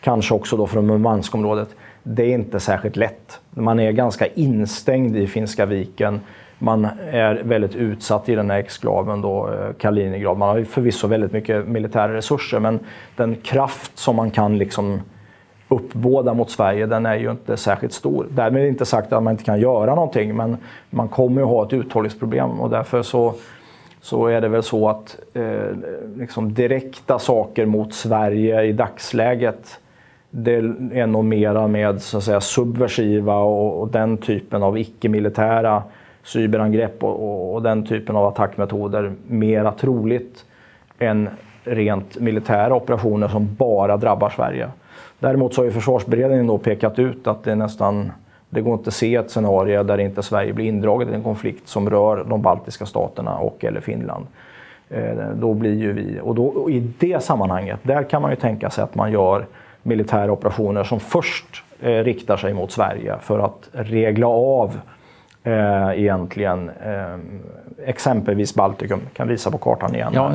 kanske 0.00 0.34
också 0.34 0.56
då 0.56 0.66
från 0.66 0.86
Murmanskområdet, 0.86 1.68
det 2.02 2.22
är 2.22 2.34
inte 2.34 2.60
särskilt 2.60 2.96
lätt. 2.96 3.40
Man 3.50 3.80
är 3.80 3.92
ganska 3.92 4.26
instängd 4.26 5.16
i 5.16 5.26
Finska 5.26 5.66
viken. 5.66 6.20
Man 6.58 6.88
är 7.10 7.42
väldigt 7.44 7.74
utsatt 7.74 8.28
i 8.28 8.34
den 8.34 8.50
här 8.50 8.58
exklaven 8.58 9.20
då, 9.20 9.48
eh, 9.48 9.72
Kaliningrad. 9.78 10.38
Man 10.38 10.48
har 10.48 10.64
förvisso 10.64 11.06
väldigt 11.06 11.32
mycket 11.32 11.68
militära 11.68 12.14
resurser 12.14 12.58
men 12.60 12.80
den 13.16 13.36
kraft 13.36 13.98
som 13.98 14.16
man 14.16 14.30
kan 14.30 14.58
liksom 14.58 15.00
uppbåda 15.72 16.34
mot 16.34 16.50
Sverige, 16.50 16.86
den 16.86 17.06
är 17.06 17.14
ju 17.14 17.30
inte 17.30 17.56
särskilt 17.56 17.92
stor. 17.92 18.26
Därmed 18.30 18.60
är 18.60 18.64
det 18.64 18.68
inte 18.68 18.86
sagt 18.86 19.12
att 19.12 19.22
man 19.22 19.30
inte 19.30 19.44
kan 19.44 19.60
göra 19.60 19.94
någonting, 19.94 20.36
men 20.36 20.56
man 20.90 21.08
kommer 21.08 21.42
att 21.42 21.48
ha 21.48 21.66
ett 21.66 21.72
uthållighetsproblem 21.72 22.60
och 22.60 22.70
därför 22.70 23.02
så, 23.02 23.34
så 24.00 24.26
är 24.26 24.40
det 24.40 24.48
väl 24.48 24.62
så 24.62 24.88
att 24.88 25.16
eh, 25.34 25.76
liksom 26.16 26.54
direkta 26.54 27.18
saker 27.18 27.66
mot 27.66 27.94
Sverige 27.94 28.62
i 28.62 28.72
dagsläget 28.72 29.78
det 30.34 30.54
är 30.92 31.06
nog 31.06 31.24
mera 31.24 31.66
med 31.66 32.02
så 32.02 32.18
att 32.18 32.24
säga, 32.24 32.40
subversiva 32.40 33.36
och, 33.36 33.80
och 33.80 33.88
den 33.88 34.16
typen 34.16 34.62
av 34.62 34.78
icke-militära 34.78 35.82
cyberangrepp 36.22 37.04
och, 37.04 37.10
och, 37.10 37.54
och, 37.54 37.62
den 37.62 37.86
typen 37.86 38.16
av 38.16 38.26
attackmetoder 38.26 39.12
mera 39.26 39.72
troligt 39.72 40.44
än 40.98 41.28
rent 41.64 42.20
militära 42.20 42.74
operationer 42.74 43.28
som 43.28 43.54
bara 43.54 43.96
drabbar 43.96 44.30
Sverige. 44.30 44.68
Däremot 45.22 45.54
så 45.54 45.60
har 45.60 45.64
ju 45.64 45.72
försvarsberedningen 45.72 46.46
då 46.46 46.58
pekat 46.58 46.98
ut 46.98 47.26
att 47.26 47.44
det 47.44 47.54
nästan 47.54 48.12
det 48.50 48.60
går 48.60 48.74
inte 48.74 48.88
att 48.88 48.94
se 48.94 49.14
ett 49.14 49.30
scenario 49.30 49.82
där 49.82 49.98
inte 49.98 50.22
Sverige 50.22 50.52
blir 50.52 50.64
indraget 50.64 51.08
i 51.08 51.14
en 51.14 51.22
konflikt 51.22 51.68
som 51.68 51.90
rör 51.90 52.24
de 52.28 52.42
baltiska 52.42 52.86
staterna 52.86 53.38
och 53.38 53.64
eller 53.64 53.80
Finland. 53.80 54.26
Eh, 54.90 55.28
då 55.34 55.54
blir 55.54 55.74
ju 55.74 55.92
vi, 55.92 56.20
och, 56.22 56.34
då, 56.34 56.46
och 56.46 56.70
i 56.70 56.80
det 56.98 57.22
sammanhanget, 57.22 57.80
där 57.82 58.02
kan 58.02 58.22
man 58.22 58.30
ju 58.30 58.36
tänka 58.36 58.70
sig 58.70 58.84
att 58.84 58.94
man 58.94 59.12
gör 59.12 59.46
militära 59.82 60.32
operationer 60.32 60.84
som 60.84 61.00
först 61.00 61.64
eh, 61.80 61.90
riktar 61.90 62.36
sig 62.36 62.54
mot 62.54 62.72
Sverige 62.72 63.14
för 63.20 63.38
att 63.38 63.68
regla 63.72 64.26
av 64.26 64.80
eh, 65.44 66.00
egentligen 66.00 66.70
eh, 66.86 67.18
exempelvis 67.88 68.54
Baltikum. 68.54 69.00
Jag 69.04 69.12
kan 69.12 69.28
visa 69.28 69.50
på 69.50 69.58
kartan 69.58 69.94
igen. 69.94 70.12
Ja. 70.14 70.32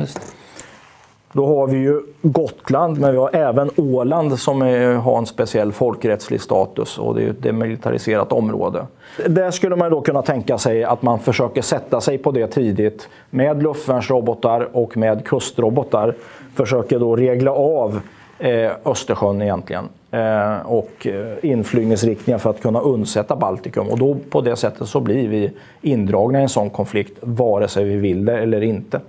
Då 1.32 1.46
har 1.46 1.66
vi 1.66 1.78
ju 1.78 2.00
Gotland, 2.22 3.00
men 3.00 3.12
vi 3.12 3.18
har 3.18 3.36
även 3.36 3.70
Åland 3.76 4.38
som 4.38 4.62
är, 4.62 4.94
har 4.94 5.18
en 5.18 5.26
speciell 5.26 5.72
folkrättslig 5.72 6.40
status 6.40 6.98
och 6.98 7.14
det 7.14 7.22
är 7.22 7.30
ett 7.30 7.42
demilitariserat 7.42 8.32
område. 8.32 8.86
Där 9.26 9.50
skulle 9.50 9.76
man 9.76 9.90
då 9.90 10.00
kunna 10.00 10.22
tänka 10.22 10.58
sig 10.58 10.84
att 10.84 11.02
man 11.02 11.18
försöker 11.18 11.62
sätta 11.62 12.00
sig 12.00 12.18
på 12.18 12.30
det 12.30 12.46
tidigt 12.46 13.08
med 13.30 13.62
luftvärnsrobotar 13.62 14.68
och 14.72 14.96
med 14.96 15.24
kustrobotar. 15.24 16.14
Försöker 16.54 16.98
då 16.98 17.16
regla 17.16 17.52
av 17.52 18.00
eh, 18.38 18.70
Östersjön 18.84 19.42
egentligen. 19.42 19.88
Eh, 20.10 20.66
och 20.66 21.06
eh, 21.06 21.36
inflygningsriktningar 21.42 22.38
för 22.38 22.50
att 22.50 22.62
kunna 22.62 22.80
undsätta 22.80 23.36
Baltikum. 23.36 23.88
Och 23.88 23.98
då 23.98 24.16
på 24.30 24.40
det 24.40 24.56
sättet 24.56 24.88
så 24.88 25.00
blir 25.00 25.28
vi 25.28 25.50
indragna 25.82 26.38
i 26.38 26.42
en 26.42 26.48
sån 26.48 26.70
konflikt 26.70 27.18
vare 27.20 27.68
sig 27.68 27.84
vi 27.84 27.96
vill 27.96 28.24
det 28.24 28.38
eller 28.38 28.62
inte. 28.62 29.00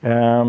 Eh, 0.00 0.48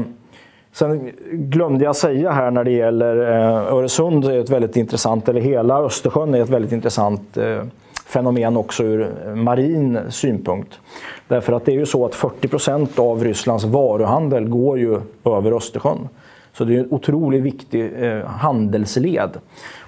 sen 0.73 1.11
glömde 1.31 1.85
jag 1.85 1.95
säga 1.95 2.31
här 2.31 2.51
när 2.51 2.63
det 2.63 2.71
gäller 2.71 3.17
eh, 3.17 3.73
Öresund 3.73 4.25
är 4.25 4.39
ett 4.39 4.49
väldigt 4.49 4.75
intressant, 4.75 5.29
eller 5.29 5.41
hela 5.41 5.79
Östersjön 5.79 6.33
är 6.33 6.41
ett 6.41 6.49
väldigt 6.49 6.71
intressant 6.71 7.37
eh, 7.37 7.63
fenomen 8.05 8.57
också 8.57 8.83
ur 8.83 9.35
marin 9.35 9.99
synpunkt. 10.09 10.79
Därför 11.27 11.53
att 11.53 11.65
det 11.65 11.71
är 11.71 11.75
ju 11.75 11.85
så 11.85 12.05
att 12.05 12.15
40 12.15 12.47
procent 12.47 12.99
av 12.99 13.23
Rysslands 13.23 13.63
varuhandel 13.63 14.49
går 14.49 14.79
ju 14.79 15.01
över 15.25 15.51
Östersjön. 15.51 16.09
Så 16.53 16.63
det 16.63 16.75
är 16.75 16.79
en 16.79 16.91
otroligt 16.91 17.43
viktig 17.43 18.03
eh, 18.03 18.25
handelsled. 18.25 19.29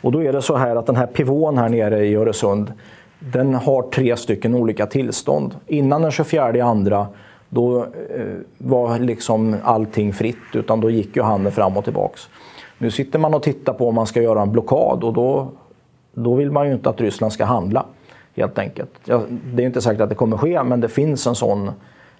Och 0.02 0.12
då 0.12 0.24
är 0.24 0.34
det 0.34 0.42
så 0.42 0.56
här 0.56 0.76
att 0.76 0.86
den 0.86 0.96
här 0.96 1.06
pivån 1.06 1.58
här 1.58 1.70
nere 1.70 2.06
i 2.06 2.16
Öresund, 2.16 2.74
den 3.20 3.54
har 3.54 3.82
tre 3.82 4.18
stycken 4.18 4.56
olika 4.56 4.86
tillstånd. 4.86 5.56
Innan 5.68 6.02
den 6.02 6.12
24 6.12 6.64
andra 6.64 7.08
då 7.54 7.84
eh, 7.84 8.36
var 8.58 9.00
liksom 9.00 9.56
allting 9.64 10.14
fritt, 10.14 10.38
utan 10.54 10.82
då 10.82 10.90
gick 10.90 11.16
ju 11.16 11.22
handeln 11.22 11.56
fram 11.56 11.78
och 11.78 11.84
tillbaks. 11.84 12.30
Nu 12.78 12.92
sitter 12.92 13.20
man 13.20 13.34
och 13.34 13.44
tittar 13.44 13.74
på 13.74 13.90
om 13.90 13.96
man 13.96 14.08
ska 14.08 14.22
göra 14.22 14.42
en 14.42 14.52
blockad 14.52 15.04
och 15.04 15.14
då, 15.14 15.48
då 16.14 16.36
vill 16.36 16.52
man 16.52 16.68
ju 16.68 16.74
inte 16.74 16.90
att 16.90 17.02
Ryssland 17.02 17.34
ska 17.34 17.46
handla. 17.46 17.86
Helt 18.36 18.60
enkelt. 18.60 18.92
Ja, 19.06 19.22
det 19.54 19.64
är 19.64 19.68
inte 19.68 19.82
säkert 19.82 20.02
att 20.02 20.10
det 20.10 20.16
kommer 20.16 20.38
ske, 20.38 20.64
men 20.64 20.82
det 20.82 20.90
finns 20.90 21.28
en 21.28 21.36
sån 21.36 21.72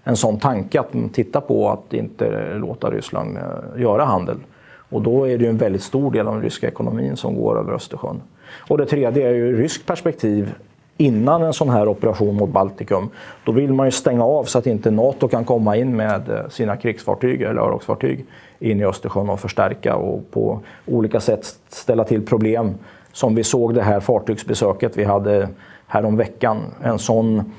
en 0.04 0.16
sån 0.16 0.40
tanke 0.40 0.80
att 0.80 0.94
titta 1.14 1.42
på 1.42 1.70
att 1.70 1.94
inte 1.94 2.54
låta 2.56 2.92
Ryssland 2.92 3.38
eh, 3.38 3.82
göra 3.82 4.06
handel. 4.06 4.38
Och 4.74 5.02
då 5.02 5.28
är 5.28 5.38
det 5.38 5.44
ju 5.44 5.50
en 5.50 5.58
väldigt 5.58 5.84
stor 5.84 6.12
del 6.12 6.28
av 6.28 6.34
den 6.34 6.44
ryska 6.44 6.68
ekonomin 6.68 7.18
som 7.18 7.36
går 7.36 7.60
över 7.60 7.74
Östersjön. 7.74 8.22
Och 8.70 8.78
det 8.78 8.86
tredje 8.86 9.28
är 9.28 9.34
ju 9.34 9.58
ryskt 9.58 9.86
perspektiv 9.86 10.54
innan 10.98 11.44
en 11.44 11.54
sån 11.54 11.70
här 11.70 11.88
operation 11.88 12.36
mot 12.36 12.50
Baltikum. 12.50 13.10
Då 13.44 13.52
vill 13.52 13.74
man 13.74 13.88
ju 13.88 13.92
stänga 13.92 14.26
av 14.26 14.44
så 14.44 14.58
att 14.58 14.68
inte 14.68 14.92
NATO 14.92 15.28
kan 15.28 15.46
komma 15.46 15.78
in 15.78 15.96
med 15.96 16.30
eh, 16.30 16.50
sina 16.50 16.78
krigsfartyg 16.78 17.42
eller 17.42 17.62
örlogsfartyg 17.62 18.26
in 18.60 18.80
i 18.80 18.86
Östersjön 18.86 19.30
och 19.30 19.40
förstärka 19.40 19.96
och 19.96 20.32
på 20.32 20.60
olika 20.86 21.20
sätt 21.20 21.56
ställa 21.70 22.04
till 22.04 22.26
problem. 22.26 22.76
Som 23.12 23.36
vi 23.36 23.44
såg 23.44 23.74
det 23.74 23.82
här 23.82 24.00
fartygsbesöket 24.00 24.98
vi 24.98 25.04
hade 25.04 25.50
härom 25.88 26.18
veckan. 26.18 26.62
En 26.84 27.00
sån, 27.00 27.54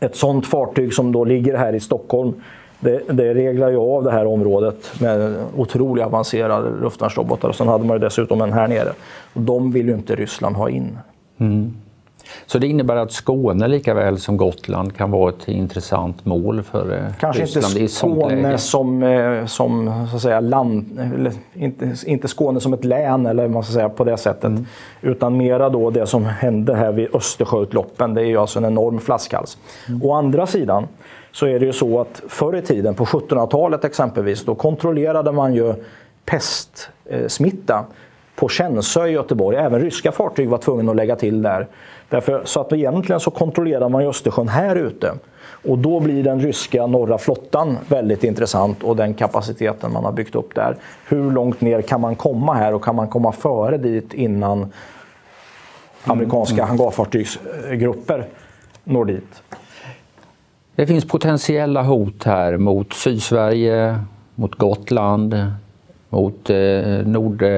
ett 0.00 0.16
sånt 0.16 0.46
fartyg 0.46 0.94
som 0.94 1.12
då 1.12 1.24
ligger 1.24 1.56
här 1.56 1.72
i 1.72 1.80
Stockholm 1.80 2.34
det, 2.80 3.02
det 3.12 3.34
reglar 3.34 3.70
ju 3.70 3.76
av 3.76 4.04
det 4.04 4.10
här 4.10 4.26
området 4.26 5.00
med 5.00 5.36
otroligt 5.56 6.04
avancerade 6.04 6.70
luftvärnsrobotar. 6.80 7.48
Och 7.48 7.54
sen 7.54 7.68
hade 7.68 7.84
man 7.84 7.96
ju 7.96 7.98
dessutom 7.98 8.40
en 8.40 8.52
här 8.52 8.68
nere. 8.68 8.92
De 9.34 9.72
vill 9.72 9.88
ju 9.88 9.94
inte 9.94 10.14
Ryssland 10.14 10.56
ha 10.56 10.70
in. 10.70 10.98
Mm. 11.38 11.74
Så 12.46 12.58
det 12.58 12.66
innebär 12.66 12.96
att 12.96 13.12
Skåne 13.12 13.68
lika 13.68 13.94
väl 13.94 14.18
som 14.18 14.36
Gotland 14.36 14.96
kan 14.96 15.10
vara 15.10 15.30
ett 15.30 15.48
intressant 15.48 16.24
mål 16.24 16.62
för 16.62 16.92
eh, 16.92 17.12
Kanske 17.20 17.42
Ryssland 17.42 17.76
inte 17.76 17.92
Skåne 17.92 18.58
som, 18.58 19.02
eh, 19.02 19.46
som 19.46 20.06
så 20.10 20.16
att 20.16 20.22
säga, 20.22 20.40
land, 20.40 21.00
inte, 21.54 21.94
inte 22.06 22.28
Skåne 22.28 22.60
som 22.60 22.72
ett 22.72 22.84
län 22.84 23.26
eller 23.26 23.48
man 23.48 23.62
ska 23.62 23.72
säga 23.72 23.88
på 23.88 24.04
det 24.04 24.16
sättet. 24.16 24.44
Mm. 24.44 24.66
Utan 25.02 25.36
mera 25.36 25.68
då 25.68 25.90
det 25.90 26.06
som 26.06 26.24
hände 26.24 26.74
här 26.74 26.92
vid 26.92 27.14
Östersjöutloppen. 27.14 28.14
Det 28.14 28.20
är 28.20 28.26
ju 28.26 28.36
alltså 28.36 28.58
en 28.58 28.64
enorm 28.64 29.00
flaskhals. 29.00 29.58
Mm. 29.88 30.02
Å 30.02 30.12
andra 30.12 30.46
sidan 30.46 30.88
så 31.32 31.46
är 31.46 31.60
det 31.60 31.66
ju 31.66 31.72
så 31.72 32.00
att 32.00 32.22
förr 32.28 32.56
i 32.56 32.62
tiden, 32.62 32.94
på 32.94 33.04
1700-talet 33.04 33.84
exempelvis, 33.84 34.44
då 34.44 34.54
kontrollerade 34.54 35.32
man 35.32 35.54
ju 35.54 35.74
pestsmitta 36.24 37.84
på 38.36 38.48
Känsö 38.48 39.06
i 39.06 39.10
Göteborg. 39.10 39.56
Även 39.56 39.80
ryska 39.80 40.12
fartyg 40.12 40.48
var 40.48 40.58
tvungna 40.58 40.90
att 40.90 40.96
lägga 40.96 41.16
till 41.16 41.42
där. 41.42 41.66
Därför, 42.08 42.42
så 42.44 42.60
att 42.60 42.72
egentligen 42.72 43.20
så 43.20 43.30
kontrollerar 43.30 43.88
man 43.88 44.02
Östersjön 44.02 44.48
här 44.48 44.76
ute. 44.76 45.14
Och 45.68 45.78
då 45.78 46.00
blir 46.00 46.24
den 46.24 46.40
ryska 46.40 46.86
norra 46.86 47.18
flottan 47.18 47.78
väldigt 47.88 48.24
intressant 48.24 48.82
och 48.82 48.96
den 48.96 49.14
kapaciteten 49.14 49.92
man 49.92 50.04
har 50.04 50.12
byggt 50.12 50.34
upp 50.34 50.54
där. 50.54 50.76
Hur 51.08 51.30
långt 51.30 51.60
ner 51.60 51.82
kan 51.82 52.00
man 52.00 52.16
komma 52.16 52.54
här 52.54 52.74
och 52.74 52.84
kan 52.84 52.94
man 52.96 53.08
komma 53.08 53.32
före 53.32 53.76
dit 53.76 54.14
innan 54.14 54.72
amerikanska 56.04 56.62
mm. 56.62 56.68
hangarfartygsgrupper 56.68 58.26
når 58.84 59.04
dit? 59.04 59.42
Det 60.74 60.86
finns 60.86 61.04
potentiella 61.04 61.82
hot 61.82 62.24
här 62.24 62.56
mot 62.56 62.92
Sydsverige, 62.92 63.98
mot 64.34 64.54
Gotland, 64.54 65.52
mot 66.08 66.50
eh, 66.50 67.06
nord, 67.06 67.42
eh, 67.42 67.50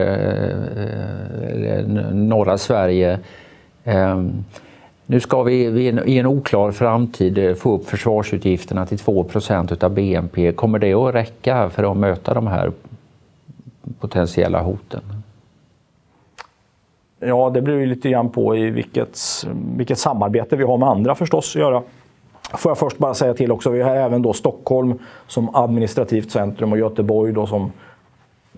eh 1.64 1.86
norra 2.12 2.58
Sverige. 2.58 3.18
Eh, 3.84 4.22
nu 5.06 5.20
ska 5.20 5.42
vi 5.42 5.54
i 6.06 6.18
en 6.18 6.26
oklar 6.26 6.70
framtid 6.70 7.38
eh, 7.38 7.54
få 7.54 7.74
upp 7.74 7.88
försvarsutgifterna 7.88 8.86
till 8.86 8.98
2% 8.98 9.84
av 9.84 9.90
BNP. 9.94 10.52
Kommer 10.52 10.78
det 10.78 10.94
att 10.94 11.14
räcka 11.14 11.70
för 11.70 11.90
att 11.90 11.96
möta 11.96 12.34
de 12.34 12.46
här 12.46 12.72
potentiella 14.00 14.62
hoten? 14.62 15.00
Ja, 17.20 17.50
det 17.50 17.62
beror 17.62 17.80
ju 17.80 17.86
lite 17.86 18.08
grann 18.08 18.30
på 18.30 18.56
i 18.56 18.70
vilket, 18.70 19.18
vilket 19.76 19.98
samarbete 19.98 20.56
vi 20.56 20.64
har 20.64 20.78
med 20.78 20.88
andra 20.88 21.14
förstås 21.14 21.56
att 21.56 21.60
göra. 21.60 21.82
Får 22.54 22.70
jag 22.70 22.78
först 22.78 22.98
bara 22.98 23.14
säga 23.14 23.34
till 23.34 23.52
också, 23.52 23.70
vi 23.70 23.82
har 23.82 23.96
även 23.96 24.22
då 24.22 24.32
Stockholm 24.32 24.98
som 25.26 25.54
administrativt 25.54 26.30
centrum 26.30 26.72
och 26.72 26.78
Göteborg 26.78 27.32
då 27.32 27.46
som 27.46 27.72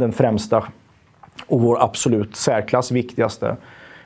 den 0.00 0.12
främsta 0.12 0.64
och 1.46 1.60
vår 1.60 1.82
absolut 1.82 2.36
särklass 2.36 2.90
viktigaste 2.90 3.56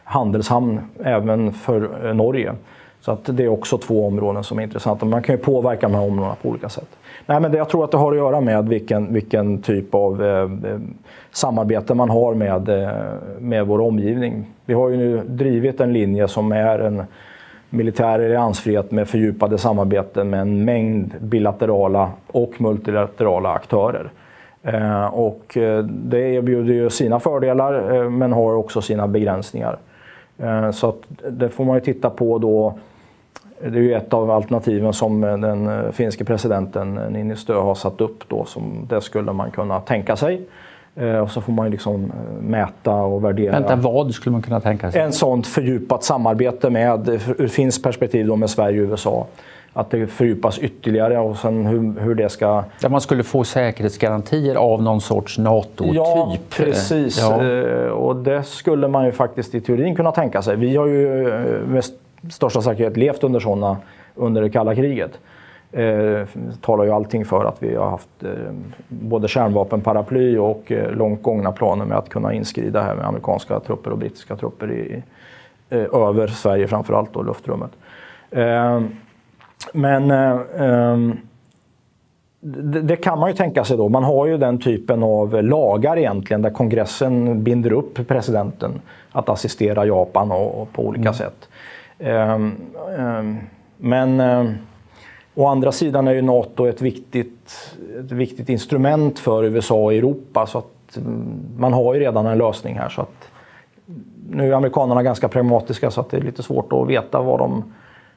handelshamn 0.04 0.80
även 1.04 1.52
för 1.52 2.06
eh, 2.06 2.14
Norge. 2.14 2.54
Så 3.00 3.12
att 3.12 3.20
det 3.24 3.44
är 3.44 3.48
också 3.48 3.78
två 3.78 4.06
områden 4.06 4.44
som 4.44 4.58
är 4.58 4.62
intressanta. 4.62 5.06
Man 5.06 5.22
kan 5.22 5.34
ju 5.34 5.40
påverka 5.42 5.88
de 5.88 5.94
här 5.94 6.02
områdena 6.02 6.36
på 6.42 6.48
olika 6.48 6.68
sätt. 6.68 6.88
Nej, 7.26 7.40
men 7.40 7.52
det, 7.52 7.58
jag 7.58 7.68
tror 7.68 7.84
att 7.84 7.90
det 7.90 7.96
har 7.96 8.12
att 8.12 8.18
göra 8.18 8.40
med 8.40 8.68
vilken, 8.68 9.12
vilken 9.12 9.62
typ 9.62 9.94
av 9.94 10.24
eh, 10.24 10.42
eh 10.72 10.78
samarbete 11.32 11.94
man 11.94 12.10
har 12.10 12.34
med, 12.34 12.68
eh, 12.68 12.88
med 13.38 13.66
vår 13.66 13.80
omgivning. 13.80 14.46
Vi 14.64 14.74
har 14.74 14.88
ju 14.88 14.96
nu 14.96 15.22
drivit 15.26 15.80
en 15.80 15.92
linje 15.92 16.28
som 16.28 16.52
är 16.52 16.78
en 16.78 17.02
militär 17.70 18.14
alliansfrihet 18.14 18.90
med 18.90 19.08
fördjupade 19.08 19.58
samarbeten 19.58 20.30
med 20.30 20.40
en 20.40 20.64
mängd 20.64 21.14
bilaterala 21.20 22.10
och 22.26 22.60
multilaterala 22.60 23.52
aktörer. 23.52 24.10
Eh, 24.64 25.04
och 25.04 25.56
eh, 25.56 25.84
det 25.84 26.20
erbjuder 26.20 26.74
ju 26.74 26.90
sina 26.90 27.20
fördelar 27.20 27.94
eh, 27.94 28.10
men 28.10 28.32
har 28.32 28.54
också 28.54 28.82
sina 28.82 29.08
begränsningar. 29.08 29.78
Så 30.72 30.88
att 30.88 31.02
det 31.30 31.48
får 31.48 31.64
man 31.64 31.74
ju 31.74 31.80
titta 31.80 32.10
på 32.10 32.38
då. 32.38 32.78
Det 33.60 33.78
är 33.78 33.82
ju 33.82 33.94
ett 33.94 34.12
av 34.12 34.30
alternativen 34.30 34.92
som 34.92 35.20
den 35.20 35.92
finske 35.92 36.24
presidenten 36.24 36.94
Niinistö 36.94 37.54
har 37.54 37.74
satt 37.74 38.00
upp 38.00 38.28
då 38.28 38.44
som 38.44 38.86
det 38.88 39.00
skulle 39.00 39.32
man 39.32 39.50
kunna 39.50 39.80
tänka 39.80 40.16
sig. 40.16 40.40
Och 41.22 41.30
så 41.30 41.40
får 41.40 41.52
man 41.52 41.70
liksom 41.70 42.12
mäta 42.40 42.94
och 42.94 43.24
värdera. 43.24 43.52
Vänta, 43.52 43.76
vad 43.76 44.14
skulle 44.14 44.32
man 44.32 44.42
kunna 44.42 44.60
tänka 44.60 44.92
sig? 44.92 45.00
En 45.00 45.12
sånt 45.12 45.46
fördjupat 45.46 46.04
samarbete 46.04 46.70
med, 46.70 47.08
ur 47.38 47.48
finskt 47.48 47.82
perspektiv 47.82 48.26
då 48.26 48.36
med 48.36 48.50
Sverige 48.50 48.82
och 48.82 48.88
USA 48.88 49.26
att 49.74 49.90
det 49.90 50.06
fördjupas 50.06 50.58
ytterligare 50.58 51.18
och 51.18 51.36
sen 51.36 51.66
hur, 51.66 52.00
hur 52.00 52.14
det 52.14 52.28
ska... 52.28 52.64
Där 52.80 52.88
man 52.88 53.00
skulle 53.00 53.22
få 53.22 53.44
säkerhetsgarantier 53.44 54.54
av 54.54 54.82
någon 54.82 55.00
sorts 55.00 55.38
NATO-typ? 55.38 55.94
Ja, 55.94 56.36
precis. 56.50 57.20
Ja. 57.20 57.44
Eh, 57.44 57.88
och 57.88 58.16
det 58.16 58.42
skulle 58.42 58.88
man 58.88 59.04
ju 59.04 59.12
faktiskt 59.12 59.54
i 59.54 59.60
teorin 59.60 59.96
kunna 59.96 60.12
tänka 60.12 60.42
sig. 60.42 60.56
Vi 60.56 60.76
har 60.76 60.86
ju 60.86 61.28
eh, 61.28 61.66
med 61.66 61.84
största 62.30 62.62
säkerhet 62.62 62.96
levt 62.96 63.24
under 63.24 63.40
sådana 63.40 63.76
under 64.14 64.42
det 64.42 64.50
kalla 64.50 64.74
kriget. 64.74 65.18
Eh, 65.72 66.28
talar 66.60 66.84
ju 66.84 66.90
allting 66.90 67.24
för 67.24 67.44
att 67.44 67.62
vi 67.62 67.74
har 67.74 67.90
haft 67.90 68.08
eh, 68.22 68.30
både 68.88 69.28
kärnvapenparaply 69.28 70.38
och 70.38 70.72
eh, 70.72 70.90
långt 70.90 71.22
gångna 71.22 71.52
planer 71.52 71.84
med 71.84 71.98
att 71.98 72.08
kunna 72.08 72.32
inskrida 72.32 72.82
här 72.82 72.94
med 72.94 73.06
amerikanska 73.06 73.60
trupper 73.60 73.90
och 73.90 73.98
brittiska 73.98 74.36
trupper 74.36 74.72
i, 74.72 75.02
eh, 75.70 75.78
över 76.08 76.26
Sverige 76.26 76.68
framförallt 76.68 77.16
och 77.16 77.24
luftrummet. 77.24 77.70
Men 79.72 80.10
eh, 80.10 80.38
ehm, 80.58 81.18
det, 82.40 82.80
det, 82.80 82.96
kan 82.96 83.18
man 83.18 83.30
ju 83.30 83.36
tänka 83.36 83.64
sig 83.64 83.76
då. 83.76 83.88
Man 83.88 84.04
har 84.04 84.26
ju 84.26 84.38
den 84.38 84.58
typen 84.58 85.02
av 85.02 85.42
lagar 85.42 85.98
egentligen 85.98 86.42
där 86.42 86.50
kongressen 86.50 87.44
binder 87.44 87.72
upp 87.72 88.08
presidenten 88.08 88.80
att 89.12 89.28
assistera 89.28 89.86
Japan 89.86 90.32
och, 90.32 90.62
och 90.62 90.72
på 90.72 90.82
olika 90.82 91.00
mm. 91.00 91.14
sätt. 91.14 91.48
Um, 91.98 92.56
um, 92.98 93.38
men 93.76 94.20
å 95.34 95.46
andra 95.46 95.72
sidan 95.72 96.08
är 96.08 96.12
ju 96.12 96.22
NATO 96.22 96.66
ett 96.66 96.82
viktigt, 96.82 97.76
ett 97.98 98.12
viktigt 98.12 98.48
instrument 98.48 99.18
för 99.18 99.44
USA 99.44 99.74
och 99.74 99.94
Europa. 99.94 100.46
Så 100.46 100.58
att 100.58 100.96
mm, 100.96 101.40
man 101.58 101.72
har 101.72 101.94
ju 101.94 102.00
redan 102.00 102.26
en 102.26 102.38
lösning 102.38 102.78
här. 102.78 102.88
Så 102.88 103.00
att, 103.00 103.28
nu 104.30 104.48
är 104.48 104.52
amerikanerna 104.52 105.02
ganska 105.02 105.28
pragmatiska 105.28 105.90
så 105.90 106.00
att 106.00 106.10
det 106.10 106.16
är 106.16 106.20
lite 106.20 106.42
svårt 106.42 106.72
att 106.72 106.88
veta 106.88 107.22
vad 107.22 107.38
de 107.38 107.64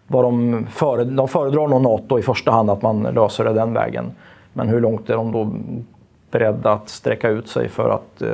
vad 0.08 0.24
de, 0.24 0.68
före, 0.72 1.04
de 1.04 1.28
föredrar 1.28 1.68
nog 1.68 1.82
NATO 1.82 2.20
i 2.20 2.22
första 2.22 2.52
hand, 2.52 2.70
att 2.70 2.82
man 2.82 3.04
löser 3.04 3.44
det 3.44 3.54
den 3.54 3.74
vägen. 3.74 4.12
Men 4.54 4.70
hur 4.70 4.82
långt 4.82 5.10
är 5.10 5.16
de 5.16 5.32
då 5.32 5.52
beredda 6.32 6.72
att 6.72 6.90
sträcka 6.90 7.30
ut 7.30 7.48
sig 7.48 7.70
för 7.70 7.90
att 7.90 8.22
eh, 8.22 8.30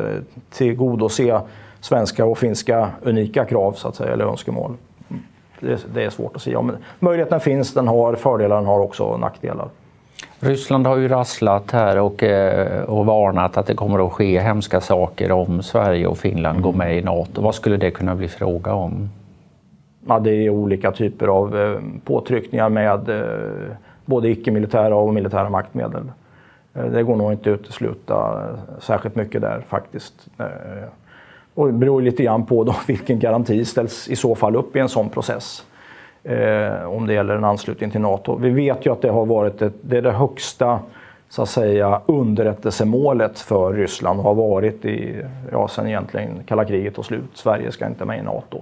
tillgodose 0.50 1.42
svenska 1.82 2.26
och 2.26 2.38
finska 2.38 2.90
unika 3.02 3.46
krav 3.46 3.72
så 3.72 3.88
att 3.88 3.96
säga, 3.96 4.14
eller 4.14 4.26
önskemål? 4.26 4.74
Det, 5.60 5.86
det 5.94 6.04
är 6.04 6.10
svårt 6.10 6.36
att 6.36 6.42
säga. 6.42 6.62
Men 6.62 6.78
möjligheten 7.00 7.40
finns, 7.40 7.74
den 7.74 7.88
har 7.88 8.16
fördelar, 8.16 8.56
den 8.56 8.66
har 8.66 8.80
också 8.80 9.18
nackdelar. 9.18 9.68
Ryssland 10.40 10.88
har 10.88 10.98
ju 10.98 11.08
rasslat 11.08 11.72
här 11.72 12.00
och, 12.00 12.24
eh, 12.24 12.84
och 12.84 13.06
varnat 13.06 13.58
att 13.58 13.66
det 13.66 13.76
kommer 13.76 14.08
att 14.08 14.14
ske 14.14 14.40
hemska 14.40 14.82
saker 14.82 15.32
om 15.32 15.64
Sverige 15.64 16.08
och 16.08 16.18
Finland 16.18 16.58
mm. 16.58 16.62
går 16.62 16.74
med 16.78 16.98
i 16.98 17.02
NATO. 17.02 17.42
Vad 17.42 17.56
skulle 17.56 17.78
det 17.78 17.92
kunna 17.92 18.16
bli 18.16 18.28
fråga 18.28 18.74
om? 18.74 19.10
Ja, 20.08 20.20
det 20.20 20.32
är 20.32 20.50
olika 20.50 20.92
typer 20.92 21.28
av 21.28 21.58
eh, 21.58 21.80
påtryckningar 22.04 22.70
med 22.70 23.10
eh, 23.10 23.76
både 24.06 24.30
icke-militära 24.30 24.96
och 24.96 25.14
militära 25.14 25.50
maktmedel. 25.50 26.12
Eh, 26.74 26.86
det 26.86 27.04
går 27.04 27.16
nog 27.16 27.32
inte 27.32 27.54
att 27.54 27.60
utesluta 27.60 28.48
särskilt 28.80 29.16
mycket 29.16 29.42
där 29.42 29.64
faktiskt. 29.68 30.28
Och 31.54 31.68
det 31.68 31.74
beror 31.74 32.02
lite 32.02 32.24
grann 32.24 32.46
på 32.46 32.64
då 32.64 32.76
vilken 32.88 33.20
garanti 33.20 33.66
ställs 33.66 34.08
i 34.08 34.16
så 34.16 34.36
fall 34.36 34.56
upp 34.56 34.76
i 34.76 34.80
en 34.80 34.90
sån 34.90 35.10
process. 35.10 35.66
om 36.88 37.08
det 37.08 37.14
gäller 37.14 37.36
en 37.36 37.44
anslutning 37.44 37.92
till 37.92 38.02
NATO. 38.02 38.36
Vi 38.36 38.50
vet 38.50 38.86
ju 38.86 38.92
att 38.94 39.02
det 39.02 39.10
har 39.10 39.26
varit 39.26 39.62
ett, 39.62 39.74
det, 39.82 39.98
är 39.98 40.02
det 40.02 40.12
högsta 40.12 40.80
så 41.30 41.42
att 41.42 41.50
säga, 41.50 42.02
underrättelsemålet 42.06 43.40
för 43.40 43.74
Ryssland 43.74 44.20
har 44.20 44.34
varit 44.34 44.86
i, 44.86 45.26
ja, 45.52 45.68
sen 45.68 45.88
egentligen 45.88 46.44
kalla 46.46 46.66
kriget 46.66 46.98
och 46.98 47.06
slut. 47.06 47.30
Sverige 47.34 47.72
ska 47.72 47.88
inte 47.88 48.06
med 48.06 48.20
i 48.20 48.22
NATO. 48.22 48.62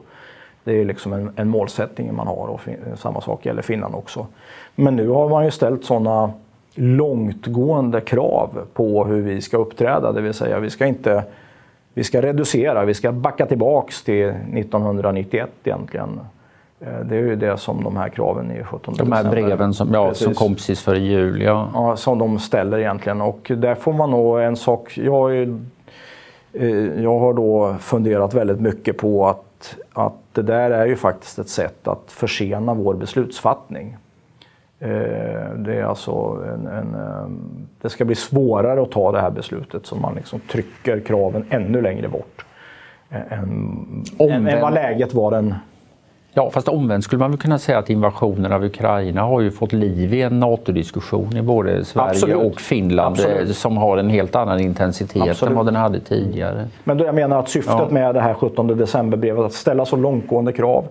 Det 0.63 0.81
är 0.81 0.85
liksom 0.85 1.13
en, 1.13 1.31
en 1.35 1.49
målsättning 1.49 2.15
man 2.15 2.27
har 2.27 2.47
och 2.47 2.61
samma 2.95 3.21
sak 3.21 3.45
gäller 3.45 3.61
Finland 3.61 3.95
också. 3.95 4.27
Men 4.75 4.95
nu 4.95 5.07
har 5.07 5.29
man 5.29 5.45
ju 5.45 5.51
ställt 5.51 5.85
sådana 5.85 6.31
långtgående 6.75 8.01
krav 8.01 8.67
på 8.73 9.05
hur 9.05 9.21
vi 9.21 9.41
ska 9.41 9.57
uppträda, 9.57 10.11
det 10.11 10.21
vill 10.21 10.33
säga 10.33 10.59
vi 10.59 10.69
ska 10.69 10.85
inte 10.85 11.23
vi 11.93 12.03
ska 12.03 12.21
reducera, 12.21 12.85
vi 12.85 12.93
ska 12.93 13.11
backa 13.11 13.45
tillbaks 13.45 14.03
till 14.03 14.25
1991 14.25 15.49
egentligen. 15.63 16.19
Eh, 16.79 16.99
det 17.05 17.15
är 17.15 17.19
ju 17.19 17.35
det 17.35 17.57
som 17.57 17.83
de 17.83 17.97
här 17.97 18.09
kraven 18.09 18.51
i 18.51 18.63
17 18.63 18.93
De 18.97 19.11
här 19.11 19.31
breven 19.31 19.73
som, 19.73 19.93
ja, 19.93 20.13
som 20.13 20.33
kom 20.33 20.55
precis 20.55 20.81
före 20.81 20.99
jul. 20.99 21.41
Ja. 21.41 21.69
ja, 21.73 21.95
som 21.95 22.19
de 22.19 22.39
ställer 22.39 22.77
egentligen. 22.77 23.21
Och 23.21 23.51
där 23.57 23.75
får 23.75 23.93
man 23.93 24.11
nog 24.11 24.41
en 24.41 24.55
sak. 24.55 24.97
Jag, 24.97 25.37
är, 25.37 25.59
eh, 26.53 27.03
jag 27.03 27.19
har 27.19 27.33
då 27.33 27.75
funderat 27.79 28.33
väldigt 28.33 28.59
mycket 28.59 28.97
på 28.97 29.27
att, 29.27 29.75
att 29.93 30.20
det 30.33 30.41
där 30.41 30.71
är 30.71 30.85
ju 30.85 30.95
faktiskt 30.95 31.39
ett 31.39 31.49
sätt 31.49 31.87
att 31.87 32.11
försena 32.11 32.73
vår 32.73 32.93
beslutsfattning. 32.93 33.97
Eh, 34.79 35.53
det 35.55 35.75
är 35.75 35.83
alltså 35.83 36.11
en, 36.53 36.67
en, 36.67 36.95
det 37.81 37.89
ska 37.89 38.05
bli 38.05 38.15
svårare 38.15 38.81
att 38.81 38.91
ta 38.91 39.11
det 39.11 39.21
här 39.21 39.31
beslutet 39.31 39.85
så 39.85 39.95
man 39.95 40.15
liksom 40.15 40.39
trycker 40.39 40.99
kraven 40.99 41.45
ännu 41.49 41.81
längre 41.81 42.07
bort. 42.07 42.45
Än, 43.09 44.05
än 44.19 44.61
vad 44.61 44.73
läget 44.73 45.13
var 45.13 45.31
den 45.31 45.55
Ja, 46.33 46.49
fast 46.49 46.67
omvänt 46.67 47.03
skulle 47.03 47.19
man 47.19 47.31
väl 47.31 47.39
kunna 47.39 47.59
säga 47.59 47.77
att 47.77 47.89
invasionen 47.89 48.53
av 48.53 48.63
Ukraina 48.63 49.21
har 49.21 49.41
ju 49.41 49.51
fått 49.51 49.73
liv 49.73 50.13
i 50.13 50.21
en 50.21 50.39
NATO-diskussion 50.39 51.37
i 51.37 51.41
både 51.41 51.85
Sverige 51.85 52.09
Absolut. 52.09 52.35
och 52.35 52.61
Finland 52.61 53.19
eh, 53.19 53.25
Absolut. 53.25 53.57
som 53.57 53.77
har 53.77 53.97
en 53.97 54.09
helt 54.09 54.35
annan 54.35 54.59
intensitet 54.59 55.21
Absolut. 55.21 55.49
än 55.49 55.57
vad 55.57 55.65
den 55.65 55.75
hade 55.75 55.99
tidigare. 55.99 56.67
Men 56.83 56.97
då 56.97 57.05
jag 57.05 57.15
menar 57.15 57.39
att 57.39 57.49
syftet 57.49 57.75
ja. 57.77 57.87
med 57.89 58.15
det 58.15 58.21
här 58.21 58.33
17 58.33 58.67
december-brevet 58.67 59.45
att 59.45 59.53
ställa 59.53 59.85
så 59.85 59.95
långtgående 59.95 60.53
krav 60.53 60.85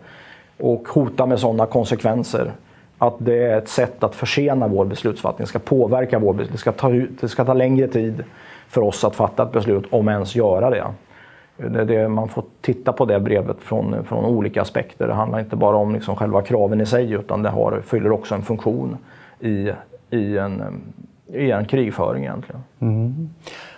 och 0.59 0.89
hota 0.89 1.27
med 1.27 1.39
sådana 1.39 1.67
konsekvenser 1.67 2.53
att 2.99 3.15
det 3.19 3.45
är 3.45 3.59
ett 3.59 3.69
sätt 3.69 4.05
att 4.05 4.15
försena 4.15 4.69
vår 4.69 4.85
beslutsfattning, 4.85 5.47
ska 5.47 5.59
påverka 5.59 6.19
vår 6.19 6.33
beslut. 6.33 6.53
Det 6.53 6.59
ska 6.59 6.73
ta, 6.73 6.89
det 7.21 7.29
ska 7.29 7.45
ta 7.45 7.55
längre 7.55 7.89
tid 7.89 8.25
för 8.69 8.81
oss 8.81 9.05
att 9.05 9.17
fatta 9.17 9.43
ett 9.43 9.53
beslut, 9.53 9.85
om 9.91 10.09
ens 10.09 10.37
göra 10.37 10.71
det. 10.71 10.85
Det, 11.69 11.85
det, 11.85 12.09
man 12.09 12.29
får 12.29 12.45
titta 12.61 12.93
på 12.93 13.05
det 13.05 13.21
brevet 13.21 13.57
från, 13.61 14.05
från 14.05 14.25
olika 14.25 14.63
aspekter. 14.63 15.07
Det 15.07 15.15
handlar 15.15 15.41
inte 15.41 15.57
bara 15.57 15.77
om 15.77 15.95
liksom 15.95 16.17
själva 16.17 16.43
kraven 16.43 16.81
i 16.81 16.87
sig 16.87 17.13
utan 17.13 17.43
det 17.43 17.49
har, 17.49 17.83
fyller 17.87 18.13
också 18.13 18.35
en 18.35 18.43
funktion 18.43 18.97
i, 19.41 19.71
i, 20.11 20.39
en, 20.39 20.83
i 21.33 21.51
en 21.51 21.65
krigföring 21.65 22.25
egentligen. 22.25 22.63
Mm. 22.81 23.31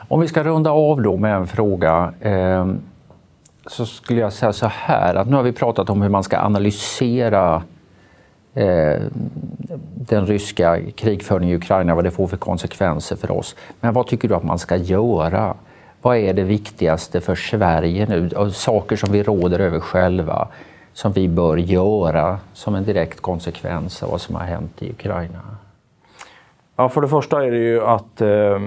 Om 0.09 0.21
vi 0.21 0.29
ska 0.29 0.43
runda 0.43 0.71
av 0.71 1.03
då 1.03 1.17
med 1.17 1.37
en 1.37 1.47
fråga 1.47 2.13
eh, 2.21 2.67
så 3.67 3.87
skulle 3.87 4.21
jag 4.21 4.33
säga 4.33 4.53
så 4.53 4.67
här 4.67 5.15
att 5.15 5.29
nu 5.29 5.37
har 5.37 5.43
vi 5.43 5.53
pratat 5.53 5.91
om 5.91 6.03
hur 6.03 6.09
man 6.09 6.23
ska 6.23 6.39
analysera 6.39 7.63
eh, 8.55 9.01
den 9.95 10.27
ryska 10.27 10.81
krigföringen 10.97 11.51
i 11.51 11.57
Ukraina, 11.57 11.95
vad 11.95 12.05
det 12.05 12.11
får 12.11 12.27
för 12.27 12.37
konsekvenser 12.37 13.17
för 13.17 13.31
oss. 13.31 13.57
Men 13.81 13.95
vad 13.95 14.07
tycker 14.07 14.29
du 14.29 14.35
att 14.35 14.45
man 14.45 14.59
ska 14.59 14.77
göra? 14.77 15.55
Vad 16.03 16.17
är 16.17 16.33
det 16.33 16.43
viktigaste 16.43 17.21
för 17.21 17.35
Sverige 17.35 18.07
nu? 18.07 18.51
Saker 18.51 18.97
som 18.97 19.13
vi 19.13 19.23
råder 19.23 19.59
över 19.59 19.81
själva, 19.81 20.49
som 20.93 21.13
vi 21.13 21.29
bör 21.29 21.57
göra 21.57 22.39
som 22.53 22.75
en 22.75 22.85
direkt 22.85 23.21
konsekvens 23.21 24.03
av 24.03 24.11
vad 24.11 24.21
som 24.21 24.35
har 24.35 24.43
hänt 24.43 24.83
i 24.83 24.91
Ukraina? 24.91 25.41
Ja, 26.77 26.89
för 26.89 27.01
det 27.01 27.09
första 27.09 27.47
är 27.47 27.51
det 27.51 27.59
ju 27.59 27.83
att, 27.83 28.21
eh, 28.21 28.61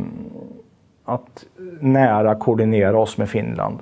att 1.05 1.45
nära 1.79 2.35
koordinera 2.35 2.97
oss 2.97 3.17
med 3.17 3.29
Finland. 3.29 3.79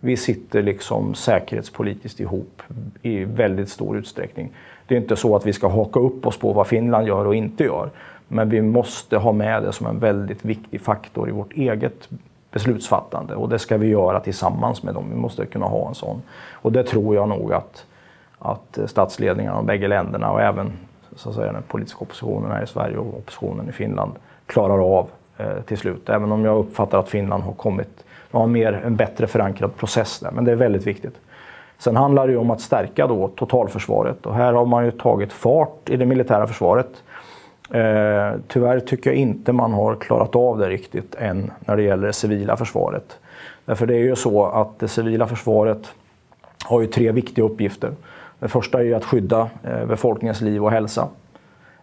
Vi 0.00 0.16
sitter 0.16 0.62
liksom 0.62 1.14
säkerhetspolitiskt 1.14 2.20
ihop 2.20 2.62
i 3.02 3.24
väldigt 3.24 3.68
stor 3.68 3.98
utsträckning. 3.98 4.50
Det 4.86 4.94
är 4.94 5.00
inte 5.00 5.16
så 5.16 5.36
att 5.36 5.46
vi 5.46 5.52
ska 5.52 5.68
haka 5.68 6.00
upp 6.00 6.26
oss 6.26 6.38
på 6.38 6.52
vad 6.52 6.66
Finland 6.66 7.08
gör 7.08 7.26
och 7.26 7.34
inte 7.34 7.64
gör. 7.64 7.90
Men 8.28 8.50
vi 8.50 8.62
måste 8.62 9.16
ha 9.16 9.32
med 9.32 9.62
det 9.62 9.72
som 9.72 9.86
en 9.86 9.98
väldigt 9.98 10.44
viktig 10.44 10.80
faktor 10.80 11.28
i 11.28 11.32
vårt 11.32 11.52
eget 11.52 12.08
beslutsfattande 12.50 13.34
och 13.34 13.48
det 13.48 13.58
ska 13.58 13.76
vi 13.76 13.86
göra 13.86 14.20
tillsammans 14.20 14.82
med 14.82 14.94
dem. 14.94 15.04
Vi 15.10 15.16
måste 15.16 15.46
kunna 15.46 15.66
ha 15.66 15.88
en 15.88 15.94
sån. 15.94 16.22
Och 16.52 16.72
det 16.72 16.82
tror 16.82 17.14
jag 17.14 17.28
nog 17.28 17.52
att, 17.52 17.86
att 18.38 18.78
statsledningarna 18.86 19.58
av 19.58 19.64
bägge 19.64 19.88
länderna 19.88 20.30
och 20.30 20.40
även 20.40 20.72
så 21.16 21.28
att 21.28 21.34
säga, 21.34 21.52
den 21.52 21.62
politiska 21.62 22.00
oppositionen 22.00 22.50
här 22.50 22.62
i 22.62 22.66
Sverige 22.66 22.96
och 22.96 23.18
oppositionen 23.18 23.68
i 23.68 23.72
Finland 23.72 24.12
klarar 24.46 24.98
av 24.98 25.08
eh, 25.38 25.60
till 25.66 25.78
slut. 25.78 26.08
Även 26.08 26.32
om 26.32 26.44
jag 26.44 26.58
uppfattar 26.58 26.98
att 26.98 27.08
Finland 27.08 27.42
har 27.42 27.52
kommit, 27.52 28.04
har 28.30 28.46
mer, 28.46 28.72
en 28.84 28.96
bättre 28.96 29.26
förankrad 29.26 29.76
process 29.76 30.20
där. 30.20 30.30
Men 30.30 30.44
det 30.44 30.52
är 30.52 30.56
väldigt 30.56 30.86
viktigt. 30.86 31.14
Sen 31.78 31.96
handlar 31.96 32.26
det 32.26 32.32
ju 32.32 32.38
om 32.38 32.50
att 32.50 32.60
stärka 32.60 33.06
då 33.06 33.28
totalförsvaret 33.28 34.26
och 34.26 34.34
här 34.34 34.52
har 34.52 34.66
man 34.66 34.84
ju 34.84 34.90
tagit 34.90 35.32
fart 35.32 35.90
i 35.90 35.96
det 35.96 36.06
militära 36.06 36.46
försvaret. 36.46 37.02
Eh, 37.70 38.32
tyvärr 38.48 38.80
tycker 38.80 39.10
jag 39.10 39.16
inte 39.16 39.52
man 39.52 39.72
har 39.72 39.94
klarat 39.94 40.36
av 40.36 40.58
det 40.58 40.68
riktigt 40.68 41.14
än 41.14 41.50
när 41.60 41.76
det 41.76 41.82
gäller 41.82 42.06
det 42.06 42.12
civila 42.12 42.56
försvaret. 42.56 43.18
Därför 43.64 43.86
det 43.86 43.94
är 43.94 44.04
ju 44.04 44.16
så 44.16 44.46
att 44.46 44.78
det 44.78 44.88
civila 44.88 45.26
försvaret 45.26 45.92
har 46.64 46.80
ju 46.80 46.86
tre 46.86 47.12
viktiga 47.12 47.44
uppgifter. 47.44 47.92
Det 48.38 48.48
första 48.48 48.80
är 48.80 48.84
ju 48.84 48.94
att 48.94 49.04
skydda 49.04 49.50
eh, 49.64 49.86
befolkningens 49.86 50.40
liv 50.40 50.64
och 50.64 50.70
hälsa. 50.70 51.08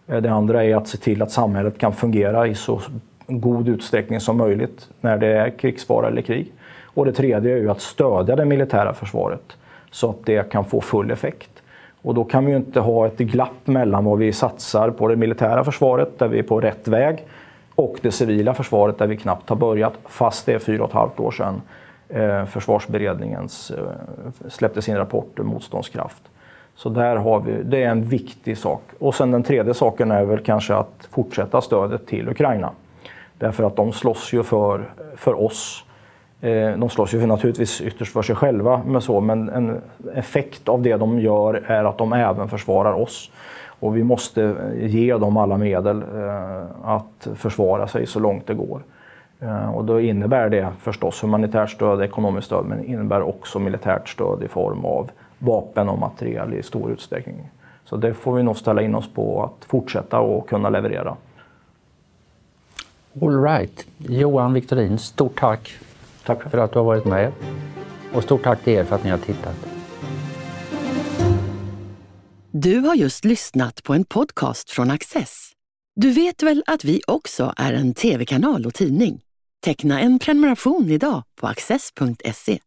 Eh, 0.06 0.16
det 0.16 0.30
andra 0.30 0.64
är 0.64 0.76
att 0.76 0.88
se 0.88 0.98
till 0.98 1.22
att 1.22 1.30
samhället 1.30 1.78
kan 1.78 1.92
fungera 1.92 2.46
i 2.46 2.54
så 2.54 2.80
god 3.26 3.68
utsträckning 3.68 4.20
som 4.20 4.36
möjligt 4.36 4.88
när 5.00 5.18
det 5.18 5.26
är 5.26 5.50
krigsfara 5.50 6.08
eller 6.08 6.22
krig. 6.22 6.52
Och 6.82 7.04
det 7.04 7.12
tredje 7.12 7.52
är 7.52 7.58
ju 7.58 7.70
att 7.70 7.80
stödja 7.80 8.36
det 8.36 8.44
militära 8.44 8.94
försvaret 8.94 9.56
så 9.90 10.10
att 10.10 10.26
det 10.26 10.50
kan 10.50 10.64
få 10.64 10.80
full 10.80 11.10
effekt. 11.10 11.57
Och 12.02 12.14
då 12.14 12.24
kan 12.24 12.44
vi 12.44 12.50
ju 12.50 12.56
inte 12.56 12.80
ha 12.80 13.06
ett 13.06 13.18
glapp 13.18 13.66
mellan 13.66 14.04
vad 14.04 14.18
vi 14.18 14.32
satsar 14.32 14.90
på 14.90 15.08
det 15.08 15.16
militära 15.16 15.64
försvaret, 15.64 16.18
där 16.18 16.28
vi 16.28 16.38
är 16.38 16.42
på 16.42 16.60
rätt 16.60 16.88
väg, 16.88 17.26
och 17.74 17.98
det 18.02 18.12
civila 18.12 18.54
försvaret, 18.54 18.98
där 18.98 19.06
vi 19.06 19.16
knappt 19.16 19.48
har 19.48 19.56
börjat, 19.56 19.92
fast 20.04 20.46
det 20.46 20.52
är 20.52 20.58
fyra 20.58 20.82
och 20.82 20.88
ett 20.88 20.94
halvt 20.94 21.20
år 21.20 21.30
sedan 21.30 21.62
eh, 22.08 22.44
försvarsberedningens 22.44 23.70
eh, 23.70 24.48
släppte 24.48 24.82
sin 24.82 24.96
rapport 24.96 25.38
Motståndskraft. 25.38 26.22
Så 26.74 26.88
där 26.88 27.16
har 27.16 27.40
vi, 27.40 27.62
det 27.62 27.82
är 27.82 27.88
en 27.88 28.02
viktig 28.02 28.58
sak. 28.58 28.82
Och 28.98 29.14
sen 29.14 29.30
den 29.30 29.42
tredje 29.42 29.74
saken 29.74 30.10
är 30.10 30.24
väl 30.24 30.38
kanske 30.38 30.74
att 30.74 31.08
fortsätta 31.10 31.60
stödet 31.60 32.06
till 32.06 32.28
Ukraina. 32.28 32.70
Därför 33.38 33.64
att 33.64 33.76
de 33.76 33.92
slåss 33.92 34.32
ju 34.32 34.42
för, 34.42 34.90
för 35.16 35.40
oss 35.40 35.84
Eh, 36.40 36.78
de 36.78 36.90
slåss 36.90 37.14
ju 37.14 37.26
naturligtvis 37.26 37.80
ytterst 37.80 38.12
för 38.12 38.22
sig 38.22 38.36
själva, 38.36 38.82
med 38.86 39.02
så, 39.02 39.20
men 39.20 39.48
en 39.48 39.80
effekt 40.14 40.68
av 40.68 40.82
det 40.82 40.96
de 40.96 41.20
gör 41.20 41.54
är 41.54 41.84
att 41.84 41.98
de 41.98 42.12
även 42.12 42.48
försvarar 42.48 42.92
oss. 42.92 43.30
Och 43.80 43.96
vi 43.96 44.04
måste 44.04 44.54
ge 44.80 45.16
dem 45.16 45.36
alla 45.36 45.56
medel 45.56 46.02
eh, 46.02 46.62
att 46.84 47.28
försvara 47.34 47.88
sig 47.88 48.06
så 48.06 48.20
långt 48.20 48.46
det 48.46 48.54
går. 48.54 48.82
Eh, 49.40 49.70
och 49.70 49.84
då 49.84 50.00
innebär 50.00 50.48
det 50.48 50.68
förstås 50.80 51.22
humanitärt 51.22 51.70
stöd, 51.70 52.02
ekonomiskt 52.02 52.46
stöd, 52.46 52.64
men 52.64 52.84
innebär 52.84 53.22
också 53.22 53.58
militärt 53.58 54.08
stöd 54.08 54.42
i 54.42 54.48
form 54.48 54.84
av 54.84 55.10
vapen 55.38 55.88
och 55.88 55.98
material 55.98 56.54
i 56.54 56.62
stor 56.62 56.90
utsträckning. 56.90 57.48
Så 57.84 57.96
det 57.96 58.14
får 58.14 58.34
vi 58.34 58.42
nog 58.42 58.56
ställa 58.56 58.82
in 58.82 58.94
oss 58.94 59.14
på 59.14 59.42
att 59.42 59.64
fortsätta 59.64 60.20
och 60.20 60.48
kunna 60.48 60.70
leverera. 60.70 61.16
All 63.22 63.42
right. 63.42 63.86
Johan 63.98 64.52
Victorin, 64.52 64.98
stort 64.98 65.40
tack 65.40 65.78
Tack 66.28 66.50
för 66.50 66.58
att 66.58 66.72
du 66.72 66.78
har 66.78 66.86
varit 66.86 67.04
med. 67.04 67.32
Och 68.14 68.22
stort 68.22 68.42
tack 68.42 68.64
till 68.64 68.72
er 68.72 68.84
för 68.84 68.96
att 68.96 69.04
ni 69.04 69.10
har 69.10 69.18
tittat. 69.18 69.56
Du 72.50 72.78
har 72.78 72.94
just 72.94 73.24
lyssnat 73.24 73.82
på 73.82 73.94
en 73.94 74.04
podcast 74.04 74.70
från 74.70 74.90
Access. 74.90 75.50
Du 75.96 76.10
vet 76.10 76.42
väl 76.42 76.64
att 76.66 76.84
vi 76.84 77.02
också 77.06 77.54
är 77.56 77.72
en 77.72 77.94
tv-kanal 77.94 78.66
och 78.66 78.74
tidning? 78.74 79.20
Teckna 79.64 80.00
en 80.00 80.18
prenumeration 80.18 80.90
idag 80.90 81.22
på 81.40 81.46
access.se. 81.46 82.58